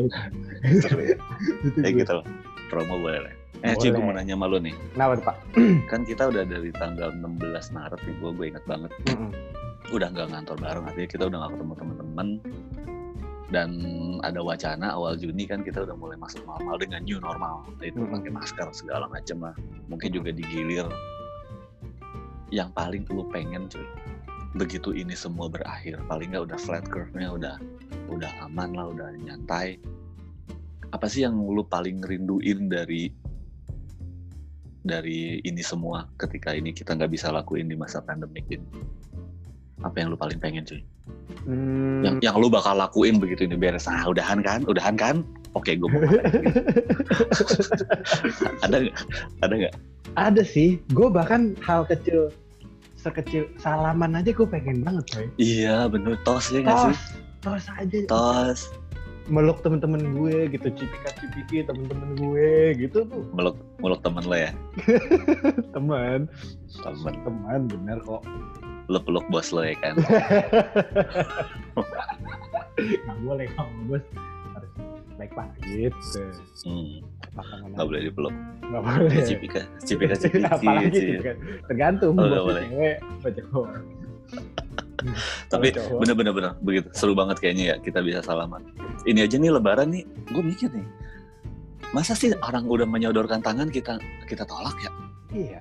Seru 0.78 1.02
ya. 1.02 1.18
Itu 1.66 1.78
kayak 1.82 1.94
gue. 1.98 2.02
gitu 2.06 2.14
loh 2.22 2.26
promo 2.70 2.96
boleh 3.02 3.20
lah 3.26 3.34
eh 3.60 3.74
Ci 3.76 3.90
gue 3.90 4.00
mau 4.00 4.14
nanya 4.14 4.38
sama 4.38 4.46
lu 4.48 4.62
nih 4.62 4.72
Kenapa 4.94 5.12
tuh, 5.18 5.26
Pak? 5.26 5.36
kan 5.92 6.02
kita 6.06 6.24
udah 6.30 6.44
dari 6.46 6.70
tanggal 6.72 7.10
16 7.12 7.76
Maret 7.76 8.00
nih 8.06 8.16
gue 8.16 8.30
gue 8.32 8.46
inget 8.46 8.64
banget 8.64 8.92
Mm-mm. 9.10 9.34
udah 9.90 10.08
nggak 10.08 10.28
ngantor 10.30 10.56
bareng 10.62 10.86
artinya 10.86 11.10
kita 11.10 11.24
udah 11.28 11.38
nggak 11.42 11.52
ketemu 11.58 11.74
teman-teman 11.76 12.28
dan 13.50 13.70
ada 14.22 14.46
wacana 14.46 14.94
awal 14.94 15.18
Juni 15.18 15.50
kan 15.50 15.66
kita 15.66 15.82
udah 15.82 15.98
mulai 15.98 16.18
masuk 16.22 16.46
normal 16.46 16.78
dengan 16.78 17.02
new 17.02 17.18
normal. 17.18 17.66
Itu 17.82 18.06
Mm-mm. 18.06 18.14
pakai 18.22 18.32
masker 18.34 18.68
segala 18.74 19.10
macam 19.10 19.42
lah. 19.42 19.56
Mungkin 19.90 20.14
juga 20.14 20.30
digilir. 20.30 20.86
Yang 22.54 22.70
paling 22.78 23.04
lu 23.10 23.26
pengen 23.30 23.66
cuy. 23.70 23.86
Begitu 24.58 24.94
ini 24.98 25.14
semua 25.14 25.50
berakhir 25.50 26.02
paling 26.10 26.34
nggak 26.34 26.50
udah 26.50 26.60
flat 26.62 26.86
curve-nya 26.90 27.30
udah 27.30 27.56
udah 28.10 28.32
aman 28.46 28.74
lah 28.74 28.90
udah 28.90 29.10
nyantai. 29.18 29.78
Apa 30.90 31.06
sih 31.06 31.26
yang 31.26 31.38
lu 31.38 31.62
paling 31.66 32.02
rinduin 32.02 32.70
dari 32.70 33.14
dari 34.82 35.38
ini 35.46 35.62
semua 35.62 36.10
ketika 36.18 36.54
ini 36.54 36.74
kita 36.74 36.98
nggak 36.98 37.14
bisa 37.14 37.30
lakuin 37.30 37.70
di 37.70 37.78
masa 37.78 38.02
pandemik 38.02 38.48
ini 38.50 38.66
apa 39.84 39.96
yang 40.00 40.12
lu 40.12 40.18
paling 40.20 40.40
pengen 40.40 40.68
cuy? 40.68 40.82
Hmm, 41.48 42.04
yang 42.04 42.16
yang 42.20 42.36
lu 42.36 42.52
bakal 42.52 42.76
lakuin 42.76 43.18
begitu 43.18 43.48
ini 43.48 43.56
beres 43.56 43.88
ah 43.88 44.04
udahan 44.08 44.44
kan? 44.44 44.68
Udahan 44.68 45.00
kan? 45.00 45.24
Oke 45.58 45.74
gue 45.80 45.90
mau 45.90 46.04
ada 48.66 48.76
nggak? 48.86 48.98
Ada 49.42 49.54
nggak? 49.56 49.76
Ada 50.20 50.42
sih. 50.46 50.78
Gue 50.94 51.10
bahkan 51.10 51.56
hal 51.64 51.88
kecil 51.88 52.30
sekecil 53.00 53.48
salaman 53.56 54.20
aja 54.20 54.36
gue 54.36 54.44
pengen 54.44 54.84
banget, 54.84 55.06
coy. 55.16 55.26
iya 55.40 55.88
bener. 55.88 56.20
Tos 56.28 56.52
ya 56.52 56.60
nggak 56.60 56.92
sih? 56.92 56.98
Tos. 57.40 57.66
Aja. 57.72 57.98
tos. 58.12 58.62
Meluk 59.30 59.62
temen-temen 59.62 60.18
gue 60.18 60.50
gitu, 60.50 60.68
cipika-cipiki 60.74 61.62
temen-temen 61.62 62.18
gue 62.18 62.74
gitu 62.82 63.06
tuh. 63.06 63.24
meluk 63.32 63.56
meluk 63.80 64.02
temen 64.02 64.26
lo 64.26 64.34
ya? 64.36 64.52
Temen, 65.78 66.26
temen. 66.82 67.14
Teman 67.24 67.60
bener 67.70 67.98
kok. 68.04 68.26
Lu 68.90 69.00
peluk 69.06 69.26
bos 69.30 69.54
lo 69.54 69.62
ya 69.62 69.78
kan? 69.78 69.94
Gak 72.76 73.18
boleh 73.22 73.46
kamu 73.54 73.80
bos. 73.88 74.04
Harus 74.58 74.72
baik 75.16 75.32
pak 75.36 75.46
gitu. 75.62 76.24
hmm, 76.66 77.04
nggak 77.76 77.86
boleh 77.86 78.02
dipeluk. 78.10 78.34
Gak 78.66 78.82
boleh. 78.82 79.22
cipika 79.24 79.62
cipika 79.86 80.16
cipiki 80.18 80.46
Apalagi 80.58 80.90
Ci. 80.90 81.02
gitu 81.14 81.22
kan. 81.22 81.36
Tergantung 81.70 82.14
Oh, 82.18 82.26
nggak 82.26 82.42
bosnya 82.42 82.50
boleh. 82.50 82.64
cewek 82.66 82.96
tapi 85.50 85.74
bener-bener 85.74 86.34
bener 86.36 86.52
begitu. 86.62 86.88
Seru 86.92 87.16
banget 87.16 87.40
kayaknya 87.40 87.64
ya 87.72 87.76
kita 87.80 88.04
bisa 88.04 88.20
salaman. 88.20 88.66
Ini 89.08 89.26
aja 89.26 89.40
nih 89.40 89.50
lebaran 89.54 89.90
nih. 89.96 90.04
Gue 90.30 90.44
mikir 90.44 90.70
nih 90.74 90.86
masa 91.90 92.14
sih 92.14 92.30
orang 92.46 92.70
udah 92.70 92.86
menyodorkan 92.86 93.42
tangan 93.42 93.70
kita 93.74 93.98
kita 94.30 94.46
tolak 94.46 94.78
ya? 94.82 94.92
Iya. 95.34 95.60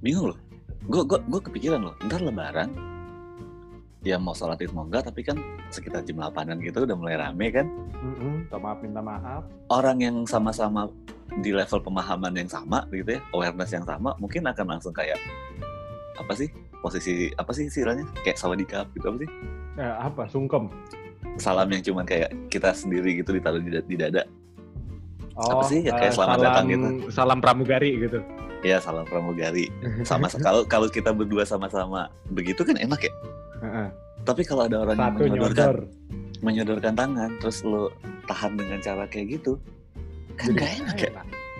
bingung 0.00 0.32
loh 0.32 0.38
gue 0.90 1.02
gue 1.06 1.18
gue 1.22 1.40
kepikiran 1.40 1.80
loh 1.80 1.94
ntar 2.02 2.18
lebaran 2.18 2.68
ya 4.00 4.16
mau 4.16 4.32
sholat 4.32 4.58
id 4.58 4.72
mau 4.72 4.82
enggak 4.82 5.06
tapi 5.06 5.20
kan 5.20 5.36
sekitar 5.68 6.02
jam 6.02 6.18
8an 6.18 6.58
gitu 6.58 6.82
udah 6.82 6.96
mulai 6.96 7.14
rame 7.14 7.52
kan 7.52 7.66
Mm-mm, 7.94 8.42
minta 8.42 8.58
maaf 8.58 8.78
minta 8.80 9.00
maaf. 9.00 9.42
orang 9.68 10.00
yang 10.00 10.16
sama-sama 10.24 10.88
di 11.38 11.52
level 11.52 11.78
pemahaman 11.78 12.34
yang 12.34 12.48
sama 12.48 12.82
gitu 12.90 13.14
ya 13.14 13.20
awareness 13.30 13.70
yang 13.70 13.84
sama 13.84 14.16
mungkin 14.16 14.42
akan 14.42 14.66
langsung 14.68 14.90
kayak 14.90 15.20
apa 16.16 16.32
sih 16.34 16.48
posisi 16.80 17.30
apa 17.32 17.52
sih 17.52 17.68
istilahnya 17.68 18.08
kayak 18.20 18.36
sawadikap 18.36 18.88
gitu 18.92 19.06
apa 19.06 19.18
sih 19.20 19.30
Eh, 19.78 19.94
apa 19.96 20.26
sungkem? 20.26 20.66
salam 21.38 21.70
yang 21.70 21.80
cuman 21.80 22.02
kayak 22.02 22.34
kita 22.50 22.74
sendiri 22.74 23.16
gitu 23.16 23.30
ditaruh 23.30 23.62
di, 23.62 23.70
di 23.70 23.96
dada 23.96 24.26
Oh, 25.40 25.62
sih? 25.62 25.80
Ya, 25.80 25.94
kayak 25.94 26.12
eh, 26.12 26.16
selamat 26.18 26.36
salam, 26.36 26.44
datang 26.44 26.64
gitu. 26.68 26.86
Salam 27.08 27.38
pramugari 27.40 27.96
gitu. 27.96 28.20
Ya 28.62 28.76
salam 28.78 29.04
pramugari 29.04 29.68
sama 30.08 30.28
kalau 30.30 30.62
kalau 30.64 30.86
kita 30.86 31.10
berdua 31.10 31.42
sama-sama 31.42 32.06
begitu 32.28 32.60
kan 32.60 32.76
enak 32.76 33.00
ya 33.02 33.12
Heeh. 33.60 33.88
tapi 34.22 34.42
kalau 34.42 34.64
ada 34.64 34.80
orang 34.80 34.96
yang 34.96 35.06
Satu 35.10 35.20
menyodorkan 35.22 35.66
nyodor. 35.66 35.78
menyodorkan 36.40 36.94
tangan 36.94 37.30
terus 37.38 37.58
lo 37.62 37.92
tahan 38.24 38.54
dengan 38.54 38.78
cara 38.78 39.04
kayak 39.04 39.38
gitu 39.38 39.56
kan 40.34 40.50
Jadi 40.50 40.58
gak 40.58 40.72
enak 40.80 40.96
ya. 40.98 41.10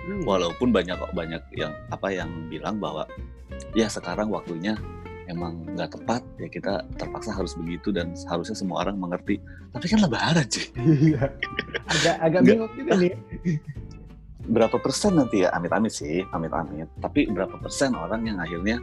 Hmm. 0.00 0.24
walaupun 0.24 0.68
banyak 0.70 0.96
kok 0.96 1.12
banyak 1.12 1.42
yang 1.52 1.72
apa 1.88 2.08
yang 2.08 2.28
bilang 2.48 2.80
bahwa 2.80 3.04
ya 3.72 3.84
sekarang 3.86 4.32
waktunya 4.32 4.72
emang 5.28 5.62
nggak 5.68 5.92
tepat 5.92 6.24
ya 6.36 6.48
kita 6.48 6.72
terpaksa 6.96 7.30
harus 7.30 7.54
begitu 7.54 7.92
dan 7.92 8.16
harusnya 8.26 8.56
semua 8.56 8.82
orang 8.82 8.96
mengerti 8.96 9.38
tapi 9.70 9.86
kan 9.86 10.00
lebaran 10.00 10.46
sih 10.48 10.66
Iya. 10.74 11.28
Agak 11.86 12.16
agak 12.18 12.40
bingung 12.42 12.72
juga 12.74 12.92
nih. 12.96 13.12
berapa 14.50 14.76
persen 14.82 15.16
nanti 15.16 15.46
ya? 15.46 15.54
Amit-amit 15.54 15.94
sih 15.94 16.26
amit-amit. 16.34 16.90
Tapi 16.98 17.30
berapa 17.30 17.54
persen 17.62 17.94
orang 17.94 18.26
yang 18.26 18.42
akhirnya 18.42 18.82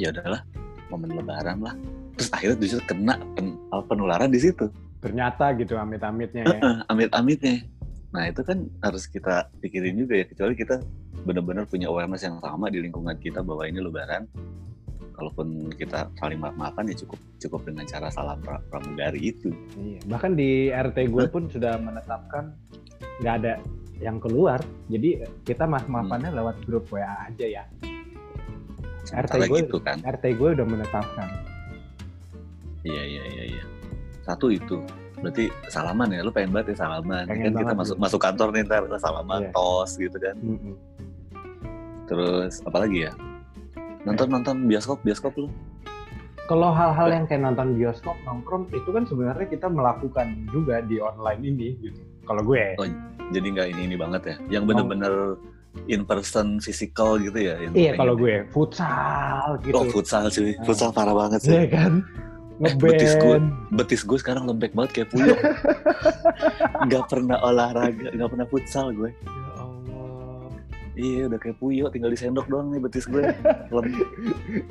ya 0.00 0.08
udahlah 0.10 0.40
momen 0.88 1.12
lebaran 1.12 1.60
lah. 1.60 1.76
Terus 2.16 2.28
akhirnya 2.32 2.56
justru 2.64 2.80
kena 2.88 3.20
pen- 3.36 3.60
penularan 3.86 4.32
di 4.32 4.40
situ. 4.40 4.72
Ternyata 4.98 5.54
gitu 5.54 5.78
amit-amitnya 5.78 6.42
ya. 6.48 6.60
Amit-amitnya. 6.90 7.62
Nah 8.10 8.24
itu 8.26 8.40
kan 8.40 8.64
harus 8.80 9.04
kita 9.04 9.52
pikirin 9.60 10.00
juga 10.00 10.16
ya 10.16 10.24
kecuali 10.24 10.56
kita 10.56 10.80
benar-benar 11.28 11.68
punya 11.68 11.92
awareness 11.92 12.24
yang 12.24 12.40
sama 12.40 12.72
di 12.72 12.80
lingkungan 12.80 13.14
kita 13.20 13.44
bahwa 13.44 13.68
ini 13.68 13.84
lebaran 13.84 14.24
kalaupun 15.18 15.68
kita 15.74 16.08
saling 16.16 16.38
maaf-maafan 16.38 16.88
ya 16.88 16.96
cukup 17.04 17.18
cukup 17.42 17.60
dengan 17.66 17.84
cara 17.84 18.08
salam 18.08 18.38
pra- 18.40 18.62
pramugari 18.72 19.34
itu. 19.34 19.50
Iya. 19.76 20.00
Bahkan 20.08 20.32
di 20.38 20.70
RT 20.72 20.96
gue 21.10 21.26
pun 21.28 21.50
sudah 21.50 21.76
menetapkan 21.76 22.54
nggak 23.18 23.34
ada 23.44 23.52
yang 23.98 24.16
keluar. 24.16 24.58
Jadi 24.86 25.18
kita 25.42 25.64
maaf-maafannya 25.64 26.30
lewat 26.32 26.56
grup 26.64 26.86
WA 26.88 27.04
aja 27.24 27.46
ya. 27.46 27.64
sementara 29.00 29.40
gue- 29.42 29.64
gitu 29.64 29.80
kan 29.80 29.96
RT 29.98 30.36
gue 30.36 30.48
udah 30.52 30.66
menetapkan. 30.66 31.28
iya 32.84 33.02
iya 33.02 33.24
iya 33.26 33.44
iya 33.48 33.64
satu 34.20 34.48
itu 34.48 34.84
berarti 35.16 35.48
salaman 35.66 36.12
ya 36.12 36.20
lu 36.20 36.28
pengen 36.28 36.52
banget 36.52 36.76
ya 36.76 36.84
salaman 36.84 37.24
Pengen 37.24 37.50
kan 37.50 37.64
kita 37.64 37.72
masuk 37.74 37.96
iya. 37.96 38.02
masuk 38.04 38.20
kantor 38.20 38.48
nih 38.52 38.62
ntar 38.62 38.84
salaman 38.94 39.40
Iya. 39.42 39.50
tos 39.50 39.96
gitu 39.96 40.12
kan 40.14 40.36
Mm-mm. 40.36 40.74
terus 42.04 42.60
apalagi 42.62 43.08
ya 43.08 43.12
nonton 44.04 44.28
nonton 44.28 44.56
bioskop 44.64 45.00
bioskop 45.00 45.32
lu 45.34 45.48
Kalau 46.44 46.72
hal-hal 46.72 47.08
yang 47.10 47.24
kayak 47.24 47.44
nonton 47.44 47.76
bioskop, 47.76 48.16
nongkrong 48.24 48.72
itu 48.72 48.88
kan 48.88 49.04
sebenarnya 49.04 49.44
kita 49.46 49.68
melakukan 49.68 50.48
juga 50.48 50.80
di 50.80 50.96
online 50.96 51.44
ini 51.44 51.68
gitu. 51.78 52.00
Kalau 52.28 52.42
gue, 52.44 52.62
Oh, 52.76 52.86
jadi 53.32 53.46
nggak 53.56 53.66
ini 53.72 53.80
ini 53.88 53.96
banget 53.96 54.22
ya? 54.28 54.60
Yang 54.60 54.64
bener-bener 54.68 55.14
in 55.88 56.02
person 56.04 56.60
physical 56.60 57.16
gitu 57.20 57.38
ya? 57.38 57.56
Iya 57.72 57.96
kalau 57.96 58.14
ya? 58.16 58.20
gue. 58.20 58.34
Futsal 58.52 59.48
gitu. 59.64 59.76
oh 59.76 59.84
futsal 59.88 60.28
sih. 60.32 60.52
Ah. 60.56 60.64
futsal 60.64 60.90
parah 60.92 61.16
banget 61.16 61.40
sih. 61.44 61.54
Iya 61.54 61.66
kan? 61.72 61.92
Eh, 62.58 62.74
betis 62.74 63.14
gue 63.22 63.38
betis 63.70 64.02
gue 64.02 64.18
sekarang 64.18 64.50
lembek 64.50 64.74
banget 64.74 64.90
kayak 64.90 65.08
puyuh 65.14 65.38
nggak 66.90 67.06
pernah 67.06 67.38
olahraga 67.46 68.10
nggak 68.10 68.30
pernah 68.34 68.46
futsal 68.50 68.90
gue. 68.90 69.14
Ya 69.14 69.50
Allah. 69.62 70.50
iya 70.98 71.22
udah 71.30 71.38
kayak 71.38 71.56
puyuh 71.62 71.86
tinggal 71.94 72.10
disendok 72.10 72.50
doang 72.50 72.74
nih 72.74 72.82
betis 72.82 73.06
gue. 73.06 73.22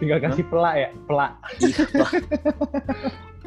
Tinggal 0.04 0.20
kasih 0.20 0.46
pelak 0.52 0.76
ya, 0.76 0.90
pelak. 1.08 1.32
Iya 1.64 1.84
Pak. 1.96 2.12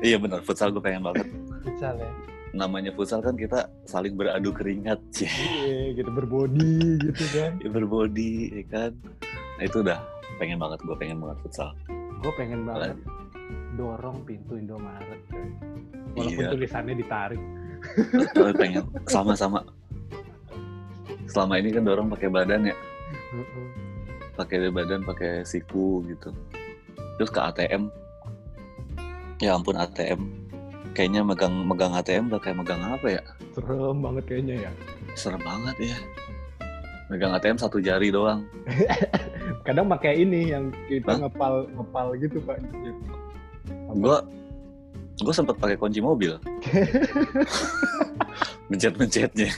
iya 0.01 0.17
benar 0.17 0.41
futsal 0.41 0.73
gue 0.73 0.81
pengen 0.81 1.05
banget. 1.05 1.29
Futsal 1.61 2.01
ya. 2.01 2.11
Namanya 2.51 2.91
futsal 2.91 3.19
kan 3.19 3.35
kita 3.35 3.71
saling 3.85 4.15
beradu 4.15 4.51
keringat 4.51 4.99
sih 5.11 5.27
Iya, 5.27 5.95
gitu 5.95 6.11
berbody 6.11 6.99
gitu 7.01 7.25
kan. 7.33 7.51
berbody 7.75 8.33
ya 8.53 8.65
kan 8.67 8.93
nah 9.55 9.65
itu 9.65 9.79
udah 9.81 9.99
pengen 10.37 10.57
banget 10.57 10.79
gue 10.81 10.97
pengen 10.97 11.19
banget 11.19 11.39
futsal 11.41 11.71
Gue 12.21 12.33
pengen 12.35 12.65
banget 12.65 13.01
dorong 13.73 14.21
pintu 14.23 14.55
Indomaret. 14.55 15.21
coy. 15.27 15.47
Walaupun 16.13 16.43
Iya. 16.43 16.51
tulisannya 16.51 16.95
ditarik. 16.97 17.41
Pengen 18.61 18.85
sama-sama 19.07 19.65
selama 21.25 21.57
ini 21.57 21.71
kan 21.71 21.81
dorong 21.81 22.11
pakai 22.11 22.29
badan 22.29 22.67
ya 22.67 22.77
pakai 24.35 24.69
badan 24.69 25.01
pakai 25.01 25.45
siku 25.45 26.03
gitu 26.05 26.29
terus 27.15 27.31
ke 27.31 27.41
ATM 27.41 27.89
ya 29.39 29.55
ampun 29.55 29.79
ATM 29.79 30.27
kayaknya 31.01 31.25
megang 31.25 31.65
megang 31.65 31.97
ATM 31.97 32.29
udah 32.29 32.37
kayak 32.45 32.61
megang 32.61 32.85
apa 32.85 33.09
ya? 33.09 33.23
Serem 33.57 34.05
banget 34.05 34.25
kayaknya 34.29 34.69
ya. 34.69 34.71
Serem 35.17 35.41
banget 35.41 35.77
ya. 35.81 35.97
Megang 37.09 37.33
ATM 37.33 37.57
satu 37.57 37.81
jari 37.81 38.13
doang. 38.13 38.45
Kadang 39.67 39.89
pakai 39.89 40.21
ini 40.21 40.53
yang 40.53 40.69
kita 40.93 41.17
Hah? 41.17 41.25
ngepal 41.25 41.73
ngepal 41.73 42.07
gitu 42.21 42.37
pak. 42.45 42.61
Gua 43.97 44.21
gue 45.25 45.33
sempat 45.33 45.57
pakai 45.57 45.81
kunci 45.81 46.05
mobil. 46.05 46.37
Mencet-mencetnya. 48.69 49.49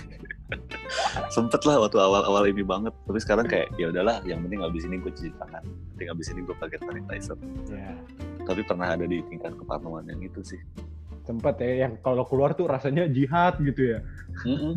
sempet 1.32 1.64
lah 1.64 1.82
waktu 1.82 1.98
awal-awal 1.98 2.46
ini 2.46 2.62
banget. 2.62 2.94
Tapi 3.02 3.18
sekarang 3.18 3.50
kayak 3.50 3.66
ya 3.82 3.90
udahlah, 3.90 4.22
yang 4.22 4.46
penting 4.46 4.62
abis 4.62 4.86
ini 4.86 5.02
gue 5.02 5.10
cuci 5.10 5.32
tangan. 5.42 5.64
Penting 5.96 6.08
abis 6.14 6.26
ini 6.30 6.40
gue 6.46 6.54
pakai 6.54 6.78
sanitizer. 6.78 7.38
Ya. 7.66 7.98
Tapi 8.46 8.60
pernah 8.62 8.94
ada 8.94 9.08
di 9.10 9.24
tingkat 9.26 9.58
keparnoan 9.58 10.06
yang 10.06 10.22
itu 10.22 10.38
sih. 10.44 10.60
Sempet 11.32 11.56
ya 11.64 11.88
yang 11.88 11.96
kalau 12.04 12.28
keluar 12.28 12.52
tuh 12.52 12.68
rasanya 12.68 13.08
jihad 13.08 13.56
gitu 13.56 13.96
ya. 13.96 13.98
Mm-mm. 14.44 14.76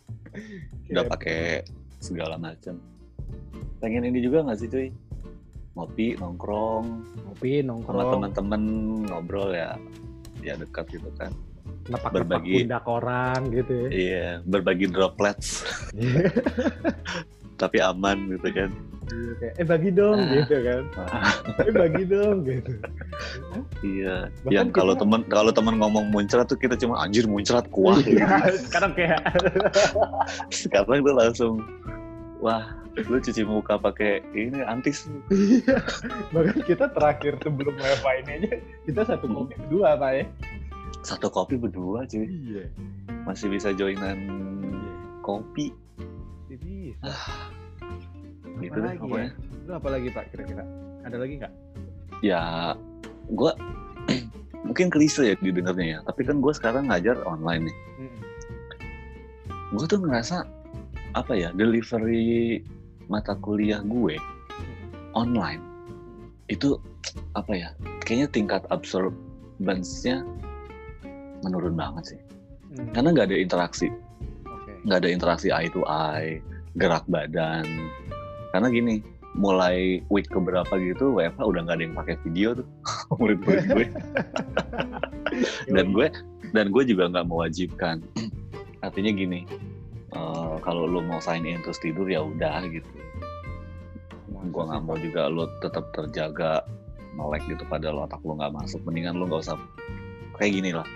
Udah 0.88 1.04
Kayak- 1.04 1.12
pakai 1.12 1.40
segala 2.00 2.40
macam. 2.40 2.80
Pengen 3.84 4.08
ini 4.08 4.24
juga 4.24 4.40
nggak 4.48 4.56
sih 4.56 4.68
cuy? 4.72 4.88
Ngopi, 5.76 6.16
nongkrong, 6.16 6.86
ngopi 7.28 7.60
sama 7.60 7.68
nongkrong 7.68 8.12
teman-teman 8.16 8.62
ngobrol 9.04 9.52
ya, 9.52 9.76
ya 10.40 10.56
dekat 10.56 10.88
gitu 10.88 11.12
kan. 11.20 11.36
nepak 11.84 12.16
berbagi. 12.16 12.64
pundak 12.64 12.86
orang 12.88 13.40
gitu 13.52 13.72
ya. 13.76 13.88
Iya, 13.92 14.28
berbagi 14.48 14.88
droplets, 14.88 15.68
tapi 17.56 17.78
aman 17.78 18.30
gitu 18.30 18.48
kan. 18.50 18.70
Iya, 19.04 19.32
kayak, 19.36 19.54
eh 19.54 19.66
bagi 19.66 19.90
dong 19.92 20.16
Ah. 20.16 20.32
gitu 20.32 20.56
kan. 20.58 20.82
Eh 21.60 21.72
bagi 21.72 22.02
dong 22.04 22.36
gitu. 22.42 22.72
Iya, 23.82 24.14
Bahkan 24.40 24.48
yang 24.50 24.68
kalau 24.70 24.92
kita- 24.92 25.02
temen 25.02 25.20
kalau 25.28 25.52
temen 25.52 25.74
ngomong 25.76 26.08
muncrat 26.08 26.46
tuh 26.46 26.56
kita 26.56 26.72
cuma 26.74 26.98
anjir 26.98 27.24
muncrat 27.24 27.68
kuah. 27.68 28.00
Iya, 28.00 28.24
sekarang 28.58 28.92
kayak 28.92 29.20
Sekarang 30.50 31.00
gue 31.00 31.14
langsung 31.14 31.60
wah 32.40 32.64
lu 32.96 33.18
cuci 33.18 33.42
muka 33.42 33.74
pakai 33.74 34.22
ini 34.32 34.62
antis 34.62 35.10
bahkan 36.30 36.62
kita 36.62 36.86
terakhir 36.88 37.34
sebelum 37.40 37.74
WFH 37.74 38.06
ini 38.20 38.30
aja 38.38 38.50
kita 38.84 39.00
satu 39.04 39.26
Hmm. 39.26 39.34
kopi 39.36 39.54
berdua 39.58 39.88
pak 39.96 40.10
ya. 40.12 40.24
satu 41.02 41.26
kopi 41.26 41.54
berdua 41.58 42.06
cuy 42.06 42.22
Iya. 42.22 42.64
masih 43.24 43.50
bisa 43.50 43.74
joinan 43.74 44.18
kopi 45.20 45.74
Jadi 46.54 46.94
gitu 48.62 48.78
apa 48.78 48.86
lagi 48.94 49.10
ya? 49.10 49.28
Lu 49.66 49.72
apa 49.74 49.88
lagi 49.90 50.08
pak 50.14 50.24
kira-kira? 50.30 50.62
Ada 51.02 51.16
lagi 51.18 51.34
nggak? 51.42 51.54
ya 52.22 52.72
gue 53.28 53.52
mungkin 54.66 54.88
klise 54.88 55.34
ya 55.34 55.34
didengarnya 55.42 55.98
ya 55.98 55.98
tapi 56.08 56.24
kan 56.24 56.40
gue 56.40 56.52
sekarang 56.56 56.88
ngajar 56.88 57.20
online 57.28 57.68
nih 57.68 57.76
gue 59.74 59.84
tuh 59.84 60.00
ngerasa 60.00 60.46
apa 61.12 61.32
ya 61.36 61.52
delivery 61.52 62.64
mata 63.12 63.36
kuliah 63.36 63.84
gue 63.84 64.16
online 65.12 65.60
itu 66.48 66.80
apa 67.36 67.52
ya 67.52 67.68
kayaknya 68.08 68.28
tingkat 68.32 68.62
absorbance-nya 68.72 70.24
menurun 71.44 71.76
banget 71.76 72.16
sih 72.16 72.20
Hmm. 72.74 72.90
karena 72.90 73.08
nggak 73.14 73.26
ada 73.30 73.38
interaksi. 73.38 73.86
Nggak 74.84 74.98
ada 75.00 75.08
interaksi 75.08 75.48
eye 75.48 75.72
to 75.72 75.82
eye 75.88 76.40
gerak 76.76 77.04
badan. 77.08 77.64
Karena 78.52 78.68
gini 78.70 78.94
mulai 79.34 79.98
week 80.14 80.30
keberapa 80.30 80.70
gitu 80.78 81.18
WFH 81.18 81.42
udah 81.42 81.60
nggak 81.66 81.76
ada 81.80 81.84
yang 81.90 81.96
pakai 81.98 82.14
video 82.22 82.48
tuh 82.54 82.66
murid-murid 83.18 83.64
gue. 83.72 83.86
Dan 85.74 85.90
gue 85.90 86.06
dan 86.54 86.70
gue 86.70 86.82
juga 86.86 87.10
nggak 87.10 87.26
mewajibkan. 87.26 87.98
Artinya 88.86 89.10
gini 89.10 89.42
eh, 90.14 90.56
kalau 90.62 90.86
lo 90.86 91.02
mau 91.02 91.18
sign 91.18 91.42
in 91.42 91.58
terus 91.66 91.82
tidur 91.82 92.06
ya 92.06 92.22
udah 92.22 92.62
gitu. 92.70 92.86
Gue 94.54 94.62
nggak 94.62 94.82
mau 94.86 94.94
juga 94.94 95.26
lo 95.26 95.50
tetap 95.58 95.90
terjaga 95.90 96.62
melek 97.18 97.42
gitu 97.50 97.66
padahal 97.66 98.06
otak 98.06 98.22
lo 98.22 98.38
nggak 98.38 98.54
masuk. 98.54 98.78
Mendingan 98.86 99.18
lo 99.18 99.26
nggak 99.26 99.42
usah 99.42 99.58
kayak 100.38 100.62
gini 100.62 100.70
lah 100.70 100.86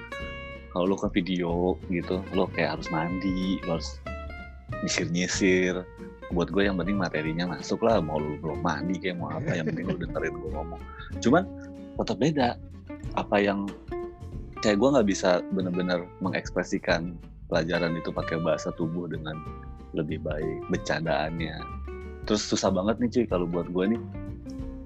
kalau 0.72 0.84
lo 0.92 0.96
ke 0.96 1.08
video 1.20 1.76
gitu 1.88 2.20
lo 2.36 2.48
kayak 2.52 2.78
harus 2.78 2.88
mandi 2.92 3.58
lo 3.64 3.80
harus 3.80 4.00
nyisir 4.84 5.08
nyisir 5.08 5.74
buat 6.28 6.52
gue 6.52 6.68
yang 6.68 6.76
penting 6.76 7.00
materinya 7.00 7.56
masuk 7.56 7.80
lah 7.80 8.04
mau 8.04 8.20
lo 8.20 8.36
belum 8.40 8.60
mandi 8.60 9.00
kayak 9.00 9.16
mau 9.16 9.32
apa 9.32 9.56
yang 9.56 9.66
penting 9.72 9.88
lo 9.88 9.96
dengerin 10.02 10.34
gue 10.36 10.50
ngomong. 10.52 10.80
Cuman 11.24 11.44
tetap 11.96 12.16
beda 12.20 12.48
apa 13.16 13.36
yang 13.40 13.64
kayak 14.60 14.76
gue 14.76 14.88
nggak 14.92 15.08
bisa 15.08 15.40
benar-benar 15.56 16.04
mengekspresikan 16.20 17.16
pelajaran 17.48 17.96
itu 17.96 18.12
pakai 18.12 18.36
bahasa 18.44 18.68
tubuh 18.76 19.08
dengan 19.08 19.40
lebih 19.96 20.20
baik 20.20 20.68
bercandaannya. 20.68 21.56
Terus 22.28 22.44
susah 22.44 22.68
banget 22.68 23.00
nih 23.00 23.08
cuy 23.08 23.24
kalau 23.24 23.46
buat 23.48 23.72
gue 23.72 23.96
nih. 23.96 24.02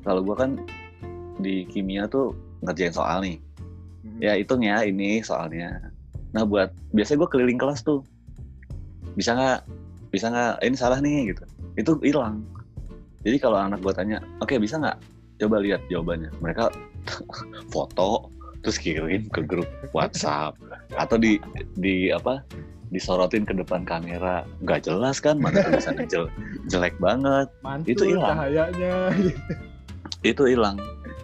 Kalau 0.06 0.22
gue 0.22 0.36
kan 0.38 0.62
di 1.42 1.66
kimia 1.66 2.06
tuh 2.06 2.38
ngerjain 2.62 2.94
soal 2.94 3.18
nih 3.26 3.42
Hmm. 4.02 4.18
ya 4.18 4.34
hitung 4.34 4.60
ya 4.60 4.82
ini 4.82 5.22
soalnya. 5.22 5.78
Nah 6.34 6.42
buat 6.42 6.74
biasanya 6.90 7.22
gue 7.22 7.30
keliling 7.30 7.58
kelas 7.58 7.82
tuh. 7.82 8.02
Bisa 9.14 9.32
nggak 9.32 9.60
bisa 10.10 10.26
nggak 10.28 10.54
ini 10.60 10.76
salah 10.76 10.98
nih 10.98 11.30
gitu. 11.30 11.42
Itu 11.74 11.92
hilang. 12.02 12.42
Jadi 13.22 13.38
kalau 13.38 13.62
anak 13.62 13.78
gue 13.78 13.94
tanya 13.94 14.18
oke 14.38 14.58
bisa 14.58 14.76
nggak? 14.76 14.98
Coba 15.38 15.62
lihat 15.62 15.80
jawabannya. 15.86 16.34
Mereka 16.42 16.74
foto 17.74 18.26
terus 18.62 18.78
kirim 18.78 19.26
ke 19.30 19.42
grup 19.42 19.66
WhatsApp. 19.94 20.58
Atau 20.94 21.18
di 21.18 21.38
di 21.78 22.10
apa 22.10 22.42
disorotin 22.90 23.46
ke 23.46 23.54
depan 23.54 23.86
kamera. 23.86 24.42
Nggak 24.60 24.90
jelas 24.90 25.22
kan 25.22 25.38
mana 25.38 25.62
tulisannya 25.62 26.06
jel- 26.12 26.32
jelek 26.66 26.98
banget. 26.98 27.46
Mantul 27.62 27.94
Itu 27.94 28.02
hilang. 28.18 28.34
cahayanya. 28.34 28.94
itu 30.22 30.42
hilang. 30.46 30.76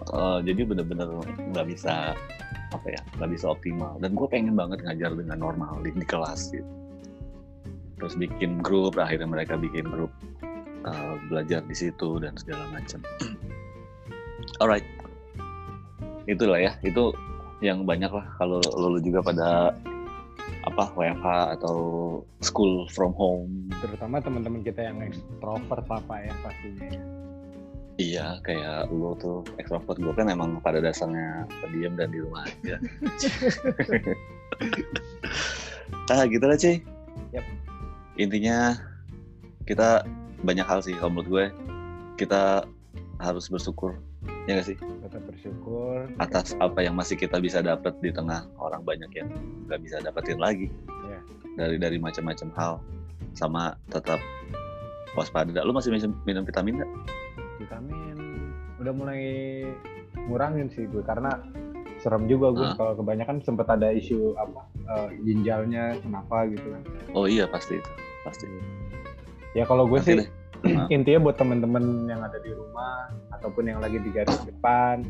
Eh, 0.09 0.37
jadi 0.43 0.61
bener-bener 0.65 1.07
nggak 1.51 1.65
bisa 1.69 2.11
apa 2.69 2.87
ya 2.93 3.01
nggak 3.17 3.29
bisa 3.33 3.45
optimal. 3.51 3.97
Dan 4.01 4.13
gue 4.13 4.27
pengen 4.29 4.53
banget 4.53 4.85
ngajar 4.85 5.11
dengan 5.17 5.37
normal 5.41 5.81
di, 5.81 5.93
di 5.93 6.05
kelas 6.05 6.53
gitu. 6.53 6.69
Terus 7.99 8.15
bikin 8.15 8.63
grup 8.63 8.95
akhirnya 8.95 9.27
mereka 9.27 9.59
bikin 9.59 9.87
grup 9.89 10.11
eh, 10.87 11.15
belajar 11.27 11.65
di 11.67 11.75
situ 11.75 12.21
dan 12.21 12.33
segala 12.39 12.63
macam. 12.71 13.03
Alright. 14.63 14.85
Itulah 16.29 16.61
ya 16.61 16.71
itu 16.85 17.11
yang 17.59 17.83
banyak 17.83 18.11
lah 18.11 18.25
kalau 18.39 18.63
lo 18.63 19.01
juga 19.03 19.19
pada 19.19 19.75
apa 20.63 20.91
WFH 20.95 21.59
atau 21.59 21.77
school 22.39 22.87
from 22.91 23.11
home. 23.15 23.71
Terutama 23.79 24.19
teman-teman 24.23 24.61
kita 24.63 24.85
yang 24.91 24.99
ekstrovert 25.03 25.83
papa 25.87 26.23
ya 26.23 26.33
pastinya. 26.43 27.01
Ya. 27.99 28.07
Iya, 28.07 28.27
kayak 28.47 28.79
lo 28.95 29.11
tuh 29.19 29.43
ekstrovert 29.59 29.99
gue 29.99 30.13
kan 30.15 30.31
emang 30.31 30.63
pada 30.63 30.79
dasarnya 30.79 31.43
pendiam 31.59 31.99
dan 31.99 32.15
di 32.15 32.23
rumah 32.23 32.47
aja. 32.47 32.79
ah 36.15 36.23
gitu 36.23 36.45
lah 36.47 36.55
cuy. 36.55 36.79
Yap. 37.35 37.45
Intinya 38.15 38.79
kita 39.67 40.07
banyak 40.47 40.63
hal 40.63 40.79
sih 40.79 40.95
kalau 40.95 41.11
menurut 41.19 41.27
gue. 41.27 41.45
Kita 42.15 42.67
harus 43.19 43.47
bersyukur 43.47 43.95
ya 44.43 44.59
gak 44.59 44.67
sih 44.67 44.77
Tetap 44.79 45.23
bersyukur 45.27 46.07
atas 46.19 46.55
apa 46.59 46.83
yang 46.83 46.95
masih 46.95 47.15
kita 47.15 47.39
bisa 47.39 47.63
dapat 47.63 47.95
di 48.03 48.11
tengah 48.11 48.47
orang 48.59 48.83
banyak 48.83 49.11
yang 49.15 49.27
nggak 49.67 49.79
bisa 49.83 49.99
dapetin 50.03 50.39
lagi 50.39 50.67
Iya. 51.07 51.19
dari 51.55 51.75
dari 51.79 51.97
macam-macam 51.99 52.49
hal 52.55 52.73
sama 53.37 53.75
tetap 53.91 54.19
waspada. 55.17 55.61
Lu 55.65 55.73
masih 55.73 55.93
minum, 55.93 56.11
minum 56.25 56.43
vitamin 56.45 56.81
nggak? 56.81 56.91
Vitamin 57.69 58.17
udah 58.75 58.89
mulai 58.91 59.21
ngurangin 60.19 60.67
sih 60.67 60.83
gue 60.83 61.05
karena 61.05 61.37
serem 61.99 62.25
juga 62.25 62.49
gue 62.49 62.65
Ah. 62.65 62.73
kalau 62.73 62.93
kebanyakan 62.95 63.37
sempat 63.39 63.69
ada 63.69 63.91
isu 63.91 64.33
apa 64.33 64.65
eh, 64.89 65.09
ginjalnya 65.21 65.93
kenapa 65.99 66.47
gitu 66.47 66.65
kan 66.67 66.81
Oh 67.11 67.25
iya 67.25 67.45
pasti 67.45 67.77
itu 67.77 67.91
pasti. 68.21 68.49
ya 69.51 69.63
kalau 69.63 69.85
gue 69.85 69.95
Nanti 69.95 70.09
sih 70.09 70.15
deh. 70.17 70.29
Intinya 70.91 71.19
buat 71.21 71.37
temen-temen 71.37 71.83
yang 72.05 72.19
ada 72.19 72.35
di 72.37 72.49
rumah 72.49 73.07
ataupun 73.31 73.63
yang 73.65 73.79
lagi 73.79 73.95
di 73.97 74.09
garis 74.09 74.35
depan 74.43 75.05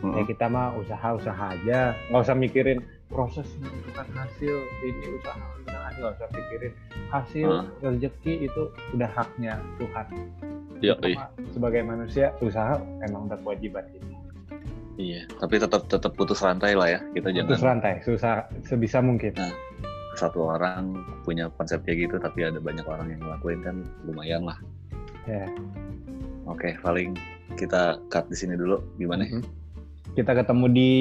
Mm-mm. 0.02 0.24
kita 0.24 0.48
mah 0.48 0.74
usaha-usaha 0.74 1.44
aja 1.52 1.92
nggak 2.08 2.22
usah 2.22 2.34
mikirin 2.34 2.80
proses 3.06 3.46
menentukan 3.60 4.08
hasil 4.12 4.54
ini 4.80 5.04
usaha 5.14 5.38
usaha 5.60 5.86
nggak 5.92 6.12
usah 6.16 6.28
pikirin 6.32 6.72
hasil 7.06 7.48
rezeki 7.78 8.48
itu 8.48 8.62
udah 8.90 9.06
haknya 9.08 9.60
Tuhan 9.76 10.06
Yo, 10.82 10.98
Kita 10.98 11.14
mah 11.14 11.30
sebagai 11.54 11.82
manusia 11.86 12.34
usaha 12.42 12.74
emang 13.06 13.30
udah 13.30 13.38
kewajiban 13.46 13.86
kita 13.94 14.06
Iya, 15.00 15.24
tapi 15.40 15.56
tetap 15.56 15.88
tetap 15.88 16.12
putus 16.20 16.44
rantai 16.44 16.76
lah 16.76 16.84
ya. 16.84 17.00
Kita 17.16 17.32
jangan 17.32 17.48
putus 17.48 17.64
rantai 17.64 17.94
susah 18.04 18.44
sebisa 18.66 19.00
mungkin 19.00 19.32
satu 20.20 20.52
orang 20.52 20.92
punya 21.24 21.48
konsep 21.56 21.80
kayak 21.88 22.10
gitu, 22.10 22.20
tapi 22.20 22.44
ada 22.44 22.60
banyak 22.60 22.84
orang 22.84 23.08
yang 23.16 23.20
ngelakuin 23.24 23.60
kan 23.64 23.76
lumayan 24.04 24.44
lah. 24.44 24.58
ya 25.24 25.48
Oke, 26.44 26.76
paling 26.84 27.16
kita 27.56 27.96
cut 28.12 28.28
di 28.28 28.36
sini 28.36 28.58
dulu. 28.58 28.82
Gimana? 28.98 29.24
Mhm. 29.24 29.42
kita 30.12 30.36
ketemu 30.36 30.66
di 30.76 30.92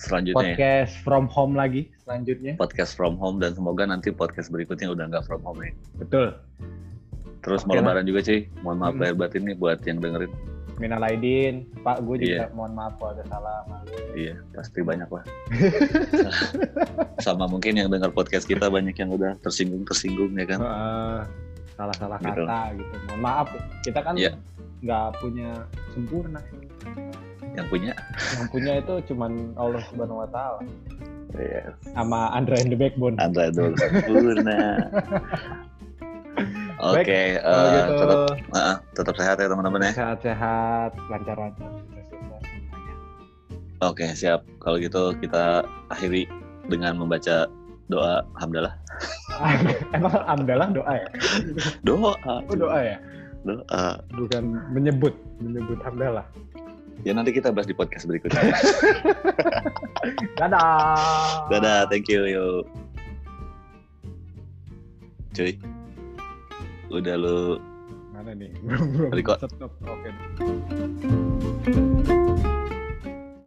selanjutnya 0.00 0.40
ya. 0.40 0.56
podcast 0.56 0.94
from 1.04 1.28
home 1.28 1.52
lagi 1.52 1.92
selanjutnya. 2.00 2.56
podcast 2.56 2.96
from 2.96 3.20
home 3.20 3.36
dan 3.36 3.52
semoga 3.52 3.84
nanti 3.84 4.08
podcast 4.08 4.48
berikutnya 4.48 4.88
udah 4.88 5.04
nggak 5.04 5.28
from 5.28 5.44
home 5.44 5.60
ya. 5.60 5.74
Betul. 6.00 6.32
Terus 7.40 7.64
mau 7.64 7.74
lebaran 7.74 8.04
juga 8.04 8.20
cuy. 8.20 8.40
Mohon 8.60 8.78
maaf 8.78 8.92
Hmm. 8.92 9.00
lahir 9.00 9.16
batin 9.16 9.42
nih 9.44 9.56
buat 9.56 9.78
yang 9.82 9.98
dengerin. 9.98 10.32
Minal 10.76 11.04
Aidin, 11.04 11.68
Pak, 11.84 12.00
gue 12.00 12.16
juga 12.18 12.48
Iya. 12.48 12.56
mohon 12.56 12.72
maaf 12.72 12.96
kalau 12.96 13.12
ada 13.12 13.24
salah 13.28 13.60
sama. 13.62 13.78
Iya, 14.16 14.34
pasti 14.50 14.80
banyak 14.80 15.08
lah. 15.08 15.24
Sama 17.20 17.44
mungkin 17.44 17.76
yang 17.76 17.92
dengar 17.92 18.08
podcast 18.10 18.44
kita 18.44 18.64
banyak 18.66 18.96
yang 18.96 19.12
udah 19.12 19.36
tersinggung-tersinggung 19.40 20.32
ya 20.34 20.46
kan. 20.48 20.58
Heeh, 20.58 21.20
salah-salah 21.76 22.16
Gitu. 22.18 22.44
kata 22.44 22.60
gitu. 22.74 22.94
Mohon 23.06 23.20
maaf, 23.20 23.46
kita 23.84 24.00
kan 24.00 24.14
Iya. 24.16 24.32
nggak 24.80 25.06
punya 25.20 25.50
sempurna. 25.92 26.40
Yang 27.52 27.66
punya. 27.68 27.92
Yang 28.40 28.48
punya 28.48 28.72
itu 28.78 28.94
cuman 29.06 29.32
Allah 29.54 29.82
Subhanahu 29.84 30.24
Wa 30.24 30.28
Taala 30.32 30.60
Yes. 31.36 31.76
sama 31.92 32.32
Andra 32.32 32.56
and 32.56 32.72
the 32.72 32.78
Backbone. 32.78 33.20
Andra 33.20 33.52
dulu 33.52 33.76
sempurna. 33.76 34.58
Oke, 36.80 37.36
eh, 37.36 37.68
gitu, 37.76 37.92
tetap 38.00 38.20
eh, 38.56 38.76
tetap 38.96 39.14
sehat 39.20 39.36
ya 39.36 39.48
teman-teman 39.52 39.84
ya. 39.84 39.92
sehat-sehat, 39.92 40.90
lancar-lancar. 41.12 41.70
Oke, 43.80 44.04
siap. 44.12 44.44
Kalau 44.60 44.76
gitu 44.76 45.16
kita 45.24 45.64
akhiri 45.88 46.28
dengan 46.68 47.00
membaca 47.00 47.48
doa 47.88 48.24
hamdalah. 48.36 48.76
Emang 49.96 50.12
alhamdulillah 50.12 50.68
doa 50.72 50.92
ya? 50.92 51.08
Doa. 51.80 52.12
Oh 52.44 52.56
doa 52.56 52.78
ya? 52.80 52.96
Doa. 53.48 54.04
Bukan 54.12 54.60
menyebut, 54.76 55.16
menyebut 55.40 55.80
alhamdulillah. 55.80 56.28
Ya 57.00 57.16
nanti 57.16 57.32
kita 57.32 57.48
bahas 57.48 57.64
di 57.64 57.72
podcast 57.72 58.04
berikutnya. 58.04 58.52
Dadah. 60.40 61.48
Dadah, 61.48 61.88
thank 61.88 62.12
you, 62.12 62.28
yuk. 62.28 62.68
Cuy. 65.32 65.56
Udah 66.90 67.14
lu 67.16 67.62
Mana 68.10 68.36
nih? 68.36 68.52
Belum 68.66 68.86
belum. 68.92 69.10
Stop. 69.38 69.72
Oke. 69.88 70.10